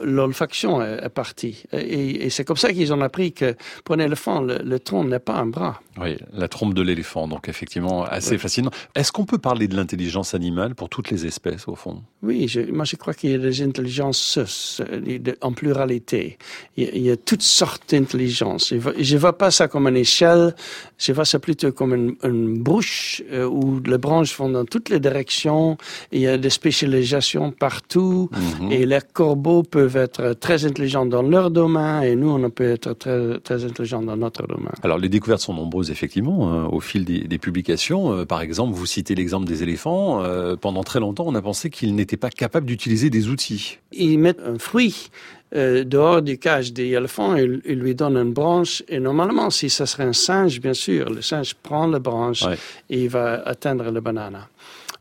[0.02, 1.64] L'olfaction est, partie.
[1.74, 5.04] Et, et c'est comme ça qu'ils ont appris que pour un éléphant, le, le tronc
[5.06, 5.82] n'est pas un bras.
[6.00, 8.72] Oui, la trompe de l'éléphant, donc effectivement assez fascinant.
[8.96, 12.02] Est-ce qu'on peut parler de l'intelligence animale pour toutes les espèces, au fond?
[12.24, 14.40] Oui, je, moi je crois qu'il y a des intelligences
[14.82, 16.38] euh, en pluralité.
[16.78, 18.74] Il y a, il y a toutes sortes d'intelligences.
[18.74, 20.56] Je je vois pas ça comme une échelle,
[20.98, 24.90] je vois ça plutôt comme une, une bouche euh, où les branches vont dans toutes
[24.90, 25.78] les directions.
[26.12, 28.72] Il y a des spécialisations partout Mhm.
[28.72, 32.92] et les corbeaux peuvent être très intelligents dans leur domaine et nous on peut être
[32.94, 34.78] très, très intelligents dans notre domaine.
[34.84, 38.02] Alors les découvertes sont nombreuses effectivement hein, au fil des, des publications.
[38.12, 40.22] Euh, par exemple, vous citez l'exemple des éléphants.
[40.24, 43.78] Euh, pendant très longtemps, on a pensé qu'ils n'étaient pas capables d'utiliser des outils.
[43.94, 45.10] ils mettent un fruit
[45.56, 48.84] euh, dehors du cage des éléphants, ils, ils lui donnent une branche.
[48.90, 52.44] Et normalement, si ce serait un singe, bien sûr, le singe prend la branche
[52.90, 54.40] et il va atteindre la banane.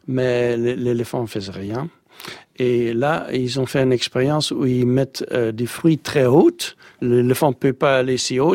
[0.06, 1.88] Mais l'éléphant ne faisait rien.
[2.64, 6.76] Et là, ils ont fait une expérience où ils mettent euh, des fruits très hautes.
[7.00, 8.54] L'éléphant ne peut pas aller si haut,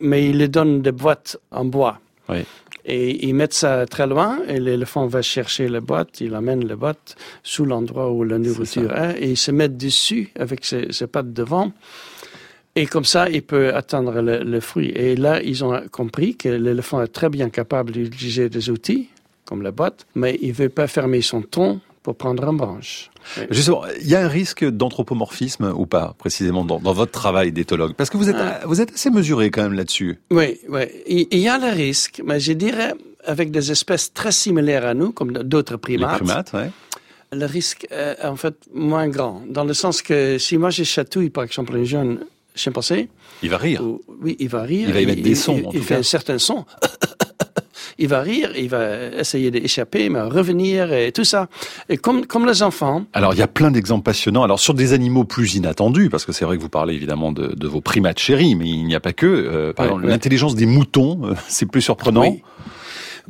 [0.00, 2.00] mais ils lui donnent des boîtes en bois.
[2.28, 2.38] Oui.
[2.84, 6.74] Et ils mettent ça très loin et l'éléphant va chercher la boîte, il amène la
[6.74, 11.06] boîte sous l'endroit où la nourriture est et il se met dessus avec ses, ses
[11.06, 11.70] pattes devant.
[12.74, 14.90] Et comme ça, il peut atteindre le, le fruit.
[14.90, 19.08] Et là, ils ont compris que l'éléphant est très bien capable d'utiliser des outils,
[19.44, 23.10] comme la boîte, mais il ne veut pas fermer son tronc pour prendre une branche.
[23.50, 27.94] Justement, il y a un risque d'anthropomorphisme ou pas, précisément dans, dans votre travail d'éthologue?
[27.94, 30.20] Parce que vous êtes, vous êtes assez mesuré quand même là-dessus.
[30.30, 30.82] Oui, oui.
[31.08, 32.94] Il, y a le risque, mais je dirais
[33.24, 36.12] avec des espèces très similaires à nous, comme d'autres primates.
[36.20, 36.70] Les primates, ouais.
[37.32, 41.30] Le risque est en fait moins grand, dans le sens que si moi je chatouille
[41.30, 42.20] par exemple un jeune
[42.54, 43.08] chimpanzé,
[43.42, 43.82] Il va rire.
[44.22, 44.86] oui, il va rire.
[44.90, 46.00] Il va y mettre des sons, Il, en il tout fait cas.
[46.00, 46.64] un certain son.
[47.98, 51.48] Il va rire, il va essayer d'échapper, mais revenir et tout ça.
[51.88, 53.04] Et comme, comme les enfants.
[53.12, 54.42] Alors, il y a plein d'exemples passionnants.
[54.42, 57.48] Alors, sur des animaux plus inattendus, parce que c'est vrai que vous parlez évidemment de,
[57.54, 59.26] de vos primates chéris, mais il n'y a pas que.
[59.26, 60.10] Euh, par Ouais, exemple, ouais.
[60.10, 62.22] l'intelligence des moutons, euh, c'est plus surprenant.
[62.22, 62.42] Oui.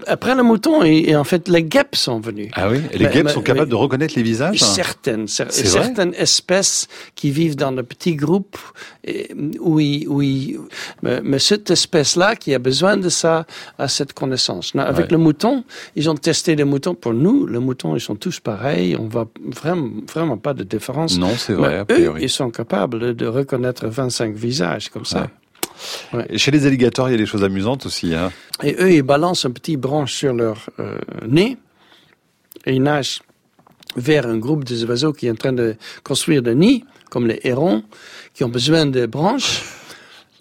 [0.06, 2.50] Après le mouton, et, et en fait, les guêpes sont venus.
[2.54, 5.82] Ah oui Et les guêpes sont capables de reconnaître les visages Certaines, cer- C'est vrai
[5.84, 8.58] certaines espèces qui vivent dans de petits groupes
[9.04, 9.30] et,
[9.60, 10.58] où ils-
[11.02, 13.46] mais, mais cette espèce-là qui a besoin de ça
[13.78, 14.74] a cette connaissance.
[14.74, 15.12] Non, Avec Ouais.
[15.12, 16.94] le mouton, ils ont testé les moutons.
[16.94, 18.96] Pour nous, les moutons, ils sont tous pareils.
[18.98, 21.18] On voit vraiment, vraiment pas de différence.
[21.18, 22.22] Non, c'est vrai, Mais a eux, priori.
[22.24, 25.28] ils sont capables de reconnaître 25 visages comme ça.
[26.36, 28.14] Chez les alligators, il y a des choses amusantes aussi.
[28.14, 28.32] Hein.
[28.62, 31.56] Et eux, ils balancent un petit branche sur leur euh, nez
[32.64, 33.20] et ils nagent
[33.96, 37.40] vers un groupe des oiseaux qui est en train de construire des nids, comme les
[37.44, 37.82] hérons,
[38.34, 39.62] qui ont besoin de branches.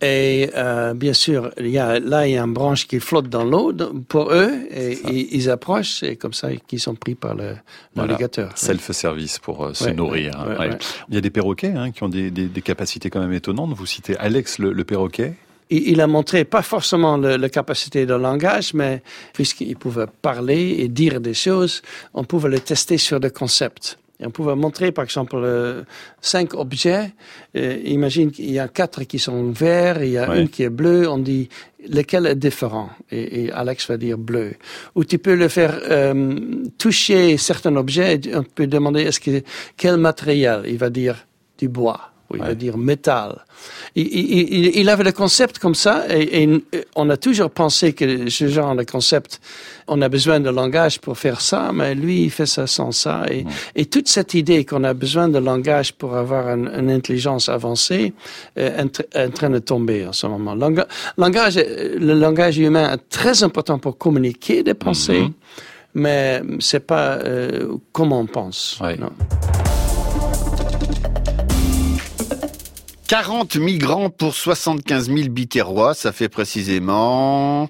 [0.07, 3.27] Et euh, bien sûr, il y a, là, il y a une branche qui flotte
[3.27, 3.73] dans l'eau
[4.07, 7.55] pour eux, et ils, ils approchent, et comme ça, ils sont pris par le-
[7.95, 8.11] Voilà.
[8.11, 8.51] l'alligator.
[8.55, 10.33] Self-service pour euh, se Ouais, nourrir.
[10.47, 10.69] ouais, hein.
[10.71, 10.77] ouais.
[11.09, 13.73] Il y a des perroquets hein, qui ont des, des- des capacités quand même étonnantes.
[13.73, 15.33] Vous citez Alex le, le perroquet.
[15.71, 19.01] il, il a montré pas forcément la capacité de langage, mais
[19.33, 21.81] puisqu'il pouvait parler et dire des choses,
[22.13, 23.97] on pouvait le tester sur des concepts.
[24.19, 25.83] Et on pouvait montrer, par exemple, euh,
[26.21, 27.11] cinq objets.
[27.57, 30.41] Euh, imagine qu'il y a quatre qui sont verts, il y a Ouais.
[30.41, 31.09] une qui est bleue.
[31.09, 31.49] On dit
[31.89, 32.89] lequel est différent?
[33.11, 34.53] Et, et Alex va dire bleu.
[34.95, 36.39] Ou tu peux le faire euh,
[36.77, 38.15] toucher certains objets.
[38.23, 39.43] et On peut demander est-ce que
[39.75, 40.61] quel matériel?
[40.65, 41.99] Il va dire du bois.
[42.35, 43.43] Il va dire métal.
[43.95, 46.63] Il, il- il- il avait le concept comme ça et, et
[46.95, 49.39] on a toujours pensé que ce genre de concept,
[49.87, 53.23] on a besoin de langage pour faire ça, mais lui, il fait ça sans ça.
[53.31, 57.47] Et, et toute cette idée qu'on a besoin de langage pour avoir une, une intelligence
[57.49, 58.13] avancée
[58.59, 58.83] euh,
[59.13, 60.55] est en train de tomber en ce moment.
[60.55, 65.33] Langa- langage, le langage humain est très important pour communiquer des pensées, Mhm.
[65.95, 68.79] mais c'est pas euh, comme on pense.
[68.99, 69.11] non.
[73.07, 77.69] 40 migrants pour 75 000 Biterrois, ça fait précisément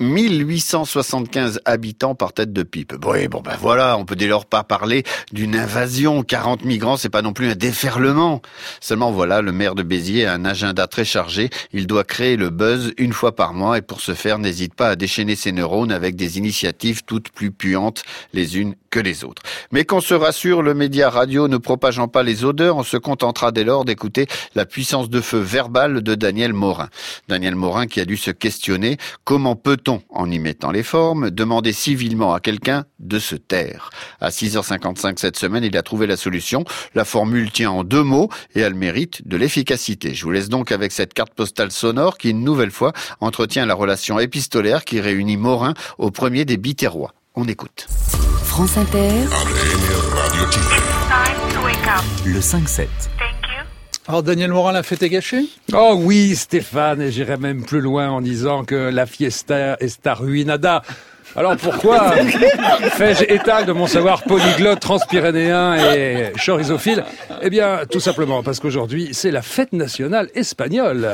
[0.00, 2.94] 1875 habitants par tête de pipe.
[3.06, 5.02] Oui, bon ben voilà, on peut dès lors pas parler
[5.32, 6.22] d'une invasion.
[6.22, 8.42] 40 migrants, c'est pas non plus un déferlement.
[8.80, 11.50] Seulement voilà, le maire de Béziers a un agenda très chargé.
[11.72, 14.88] Il doit créer le buzz une fois par mois et pour ce faire, n'hésite pas
[14.88, 18.02] à déchaîner ses neurones avec des initiatives toutes plus puantes
[18.32, 19.42] les unes que les autres.
[19.72, 23.50] Mais qu'on se rassure, le média radio ne propageant pas les odeurs, on se contentera
[23.52, 26.88] dès lors d'écouter la puissance de feu verbale de Daniel Morin.
[27.28, 31.72] Daniel Morin qui a dû se questionner comment peut-on, en y mettant les formes, demander
[31.72, 33.90] civilement à quelqu'un de se taire?
[34.20, 36.64] À 6h55 cette semaine, il a trouvé la solution.
[36.94, 40.14] La formule tient en deux mots et elle mérite de l'efficacité.
[40.14, 43.74] Je vous laisse donc avec cette carte postale sonore qui, une nouvelle fois, entretient la
[43.74, 47.12] relation épistolaire qui réunit Morin au premier des Biterrois.
[47.34, 47.86] On écoute.
[48.44, 49.10] France Inter,
[52.24, 52.86] Le 5-7.
[54.06, 58.10] Alors Daniel Morin, la fête est gâchée Oh oui Stéphane, et j'irai même plus loin
[58.10, 60.82] en disant que la fiesta est ruinada.
[61.36, 62.12] Alors pourquoi
[62.92, 67.04] fais-je état de mon savoir polyglotte transpyrénéen et chorizophile?
[67.42, 71.08] Eh bien, tout simplement parce qu'aujourd'hui, c'est la fête nationale espagnole.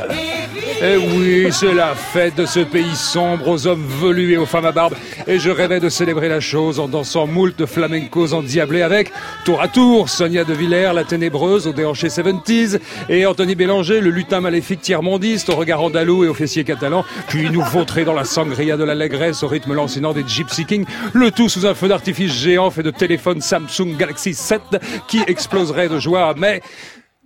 [0.82, 4.66] Eh oui, c'est la fête de ce pays sombre aux hommes velus et aux femmes
[4.66, 4.94] à barbe.
[5.26, 9.12] Et je rêvais de célébrer la chose en dansant moult de flamencos endiablés avec,
[9.44, 14.10] tour à tour, Sonia de Villers, la ténébreuse au déhanché 70s, et Anthony Bélanger, le
[14.10, 18.24] lutin maléfique tiers-mondiste au regard andalou et au fessier catalan, puis nous vautrer dans la
[18.24, 22.32] sangria de l'allégresse au rythme lancinant des Gypsy Kings, le tout sous un feu d'artifice
[22.32, 24.60] géant fait de téléphones Samsung Galaxy 7
[25.08, 26.60] qui exploserait de joie, mais...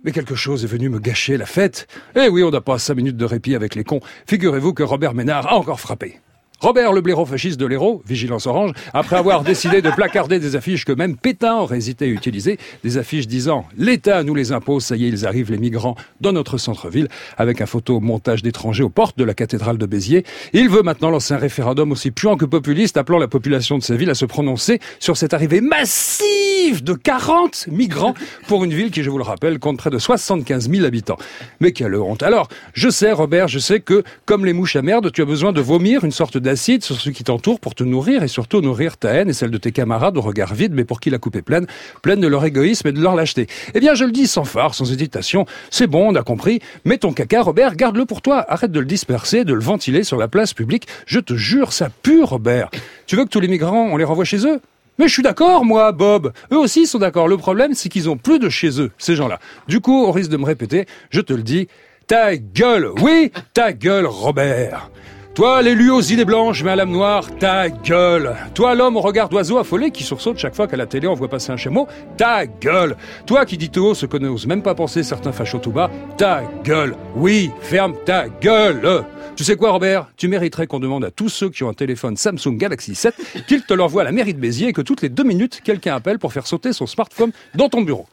[0.03, 1.87] Mais quelque chose est venu me gâcher la fête.
[2.15, 4.01] Eh oui, on n'a pas cinq minutes de répit avec les cons.
[4.27, 6.19] Figurez-vous que Robert Ménard a encore frappé.
[6.65, 10.83] Robert le blaireau fasciste de l'héros, Vigilance Orange, après avoir décidé de placarder des affiches
[10.83, 14.95] que même Pétain aurait hésité à utiliser, des affiches disant «L'État nous les impose, ça
[14.95, 17.07] y est, ils arrivent les migrants dans notre centre-ville»,
[17.37, 20.25] avec un photo montage d'étrangers aux portes de la cathédrale de Béziers.
[20.53, 23.95] Il veut maintenant lancer un référendum aussi puant que populiste, appelant la population de sa
[23.95, 28.15] ville à se prononcer sur cette arrivée massive de 40 migrants
[28.47, 31.17] pour une ville qui, je vous le rappelle, compte près de 75 000 habitants.
[31.59, 35.11] Mais quelle honte Alors, je sais, Robert, je sais que, comme les mouches à merde,
[35.11, 38.27] tu as besoin de vomir une sorte sur ceux qui t'entourent pour te nourrir et
[38.27, 41.09] surtout nourrir ta haine et celle de tes camarades au regard vide, mais pour qui
[41.09, 41.67] la coupe est pleine,
[42.01, 43.47] pleine de leur égoïsme et de leur lâcheté.
[43.73, 46.97] Eh bien, je le dis sans phare, sans hésitation, c'est bon, on a compris, mais
[46.97, 50.27] ton caca, Robert, garde-le pour toi, arrête de le disperser, de le ventiler sur la
[50.27, 52.69] place publique, je te jure, ça pue, Robert.
[53.07, 54.59] Tu veux que tous les migrants, on les renvoie chez eux?
[54.97, 56.31] Mais je suis d'accord, moi, Bob.
[56.53, 57.27] Eux aussi sont d'accord.
[57.27, 59.39] Le problème, c'est qu'ils ont plus de chez eux, ces gens-là.
[59.67, 61.67] Du coup, on risque de me répéter, je te le dis,
[62.07, 64.89] ta gueule, oui, ta gueule, Robert.
[65.35, 68.37] Toi, l'élu aux idées blanches mais à l'âme noire, ta gueule.
[68.53, 71.27] Toi, l'homme au regard d'oiseau affolé qui sursaute chaque fois qu'à la télé on voit
[71.27, 72.95] passer un chameau, ta gueule.
[73.25, 75.91] Toi qui dis tout haut ce que n'osent même pas penser certains fachos tout bas,
[76.15, 76.95] ta gueule.
[77.17, 79.03] Oui, ferme ta gueule.
[79.35, 80.07] Tu sais quoi, Robert?
[80.15, 83.13] Tu mériterais qu'on demande à tous ceux qui ont un téléphone Samsung Galaxy 7
[83.45, 85.95] qu'ils te l'envoient à la mairie de Béziers et que toutes les deux minutes, quelqu'un
[85.95, 88.07] appelle pour faire sauter son smartphone dans ton bureau.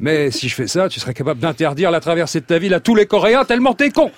[0.00, 2.80] Mais si je fais ça, tu serais capable d'interdire la traversée de ta ville à
[2.80, 4.10] tous les Coréens tellement t'es con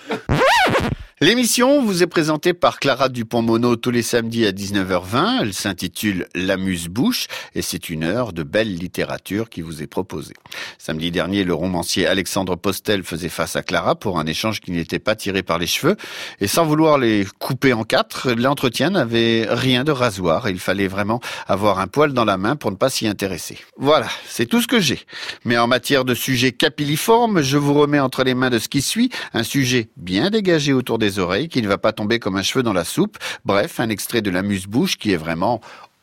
[1.23, 5.43] L'émission vous est présentée par Clara Dupont-Mono tous les samedis à 19h20.
[5.43, 10.35] Elle s'intitule L'amuse-bouche et c'est une heure de belle littérature qui vous est proposée.
[10.79, 14.99] Samedi dernier, le romancier Alexandre Postel faisait face à Clara pour un échange qui n'était
[14.99, 15.97] pas tiré par les cheveux
[16.41, 20.49] et sans vouloir les couper en quatre, l'entretien n'avait rien de rasoir.
[20.49, 23.59] Il fallait vraiment avoir un poil dans la main pour ne pas s'y intéresser.
[23.77, 24.99] Voilà, c'est tout ce que j'ai.
[25.45, 28.83] Mais en matière de sujet capilliforme, je vous remets entre les mains de ce qui
[28.83, 32.43] suit un sujet bien dégagé autour des oreilles qui ne va pas tomber comme un
[32.43, 33.19] cheveu dans la soupe.
[33.45, 35.61] Bref, un extrait de l'amuse-bouche qui est vraiment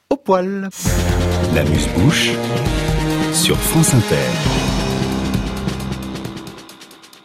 [0.09, 0.69] au poil.
[1.53, 2.31] L'amuse-bouche
[3.33, 4.15] sur France Inter.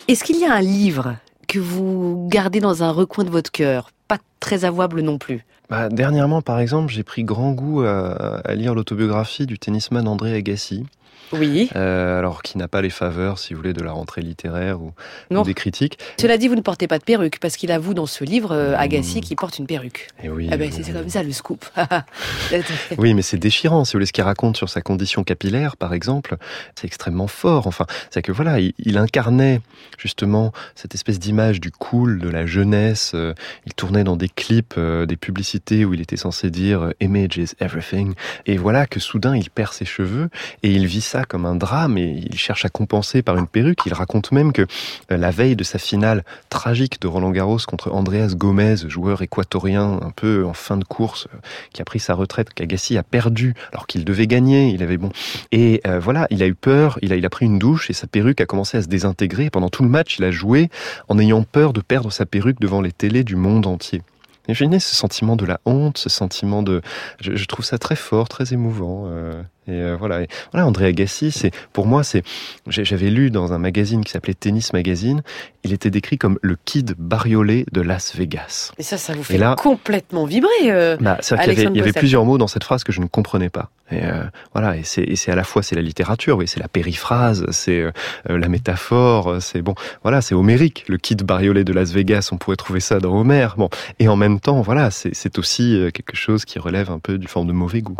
[0.06, 1.16] Est-ce qu'il y a un livre
[1.48, 5.46] que vous gardez dans un recoin de votre cœur Pas très avouable non plus?
[5.70, 10.34] Bah, dernièrement, par exemple, j'ai pris grand goût à, à lire l'autobiographie du tennisman André
[10.34, 10.84] Agassi.
[11.32, 11.68] Oui.
[11.74, 14.92] Euh, alors qui n'a pas les faveurs, si vous voulez, de la rentrée littéraire ou,
[15.30, 15.42] ou Non.
[15.42, 15.98] des critiques.
[16.20, 18.74] Cela dit, vous ne portez pas de perruque, parce qu'il avoue dans ce livre, euh,
[18.76, 20.08] Agassi, qui porte une perruque.
[20.22, 20.48] Et oui.
[20.52, 21.64] Ah ben, c'est comme ça le scoop.
[22.98, 25.94] Oui, mais c'est déchirant, si vous voulez, ce qu'il raconte sur sa condition capillaire, par
[25.94, 26.36] exemple,
[26.74, 27.66] c'est extrêmement fort.
[27.66, 29.60] Enfin, c'est que voilà, il, il incarnait
[29.98, 33.12] justement cette espèce d'image du cool, de la jeunesse.
[33.14, 33.34] Euh,
[33.66, 38.14] il tournait dans des clips, des publicités où il était censé dire "Image is everything".
[38.46, 40.28] Et voilà que soudain, il perd ses cheveux
[40.62, 43.80] et il vit ça comme un drame et il cherche à compenser par une perruque.
[43.86, 47.92] Il raconte même que euh, la veille de sa finale tragique de Roland Garros contre
[47.92, 51.38] Andreas Gomez, joueur équatorien un peu en fin de course, euh,
[51.72, 54.70] qui a pris sa retraite, qu'Agassi a perdu alors qu'il devait gagner.
[54.70, 55.10] Il avait bon.
[55.52, 57.92] Et euh, voilà, il a eu peur, il a, il a pris une douche et
[57.92, 59.50] sa perruque a commencé à se désintégrer.
[59.50, 60.70] Pendant tout le match, il a joué
[61.08, 64.02] en ayant peur de perdre sa perruque devant les télés du monde entier.
[64.48, 66.82] Imaginez ce sentiment de la honte, ce sentiment de...
[67.20, 69.04] Je, je trouve ça très fort, très émouvant.
[69.06, 72.22] euh, et euh, voilà, et voilà, André Agassi, c'est pour moi, c'est
[72.66, 75.22] j'avais lu dans un magazine qui s'appelait Tennis Magazine,
[75.64, 78.72] il était décrit comme le kid bariolé de Las Vegas.
[78.76, 80.50] Et ça, ça vous fait là- complètement vibrer.
[80.66, 82.00] euh, Bah, c'est vrai qu'il y avait, Alexandre il y avait Postel.
[82.00, 83.70] plusieurs mots dans cette phrase que je ne comprenais pas.
[83.94, 87.46] Et euh, voilà, et c'est à la fois c'est la littérature, oui, c'est la périphrase,
[87.50, 87.92] c'est euh,
[88.28, 90.84] euh, la métaphore, c'est bon, voilà, c'est homérique.
[90.88, 93.54] Le kid bariolé de Las Vegas, on pourrait trouver ça dans Homère.
[93.56, 93.68] Bon,
[94.00, 97.46] et en même temps, voilà, c'est aussi quelque chose qui relève un peu du forme
[97.46, 97.96] de mauvais goût.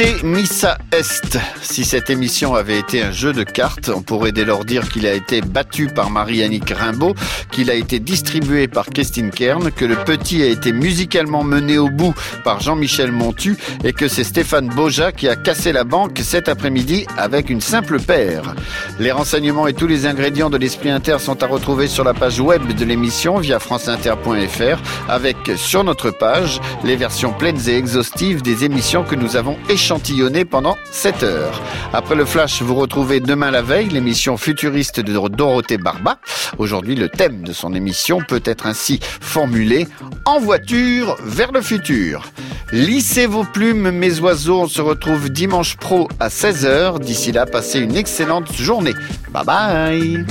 [0.00, 1.38] Ite missa est.
[1.60, 5.06] Si cette émission avait été un jeu de cartes, on pourrait dès lors dire qu'il
[5.06, 7.14] a été battu par Marie-Annick Rimbaud,
[7.50, 11.88] qu'il a été distribué par Christine Kern, que le petit a été musicalement mené au
[11.88, 16.48] bout par Jean-Michel Montu et que c'est Stéphane Boja qui a cassé la banque cet
[16.48, 18.54] après-midi avec une simple paire.
[19.00, 22.38] Les renseignements et tous les ingrédients de l'Esprit Inter sont à retrouver sur la page
[22.38, 28.64] web de l'émission via franceinter.fr avec sur notre page les versions pleines et exhaustives des
[28.64, 29.56] émissions que nous avons
[29.88, 31.62] échantillonnées pendant 7 heures.
[31.94, 36.18] Après le flash, vous retrouvez demain la veille l'émission futuriste de Dorothée Barba.
[36.58, 39.88] Aujourd'hui, le thème de son émission peut être ainsi formulé
[40.26, 42.30] en voiture vers le futur.
[42.70, 44.60] Lissez vos plumes, mes oiseaux.
[44.60, 47.00] On se retrouve dimanche pro à 16h.
[47.00, 48.94] D'ici là, passez une excellente journée.
[49.32, 50.26] Bye bye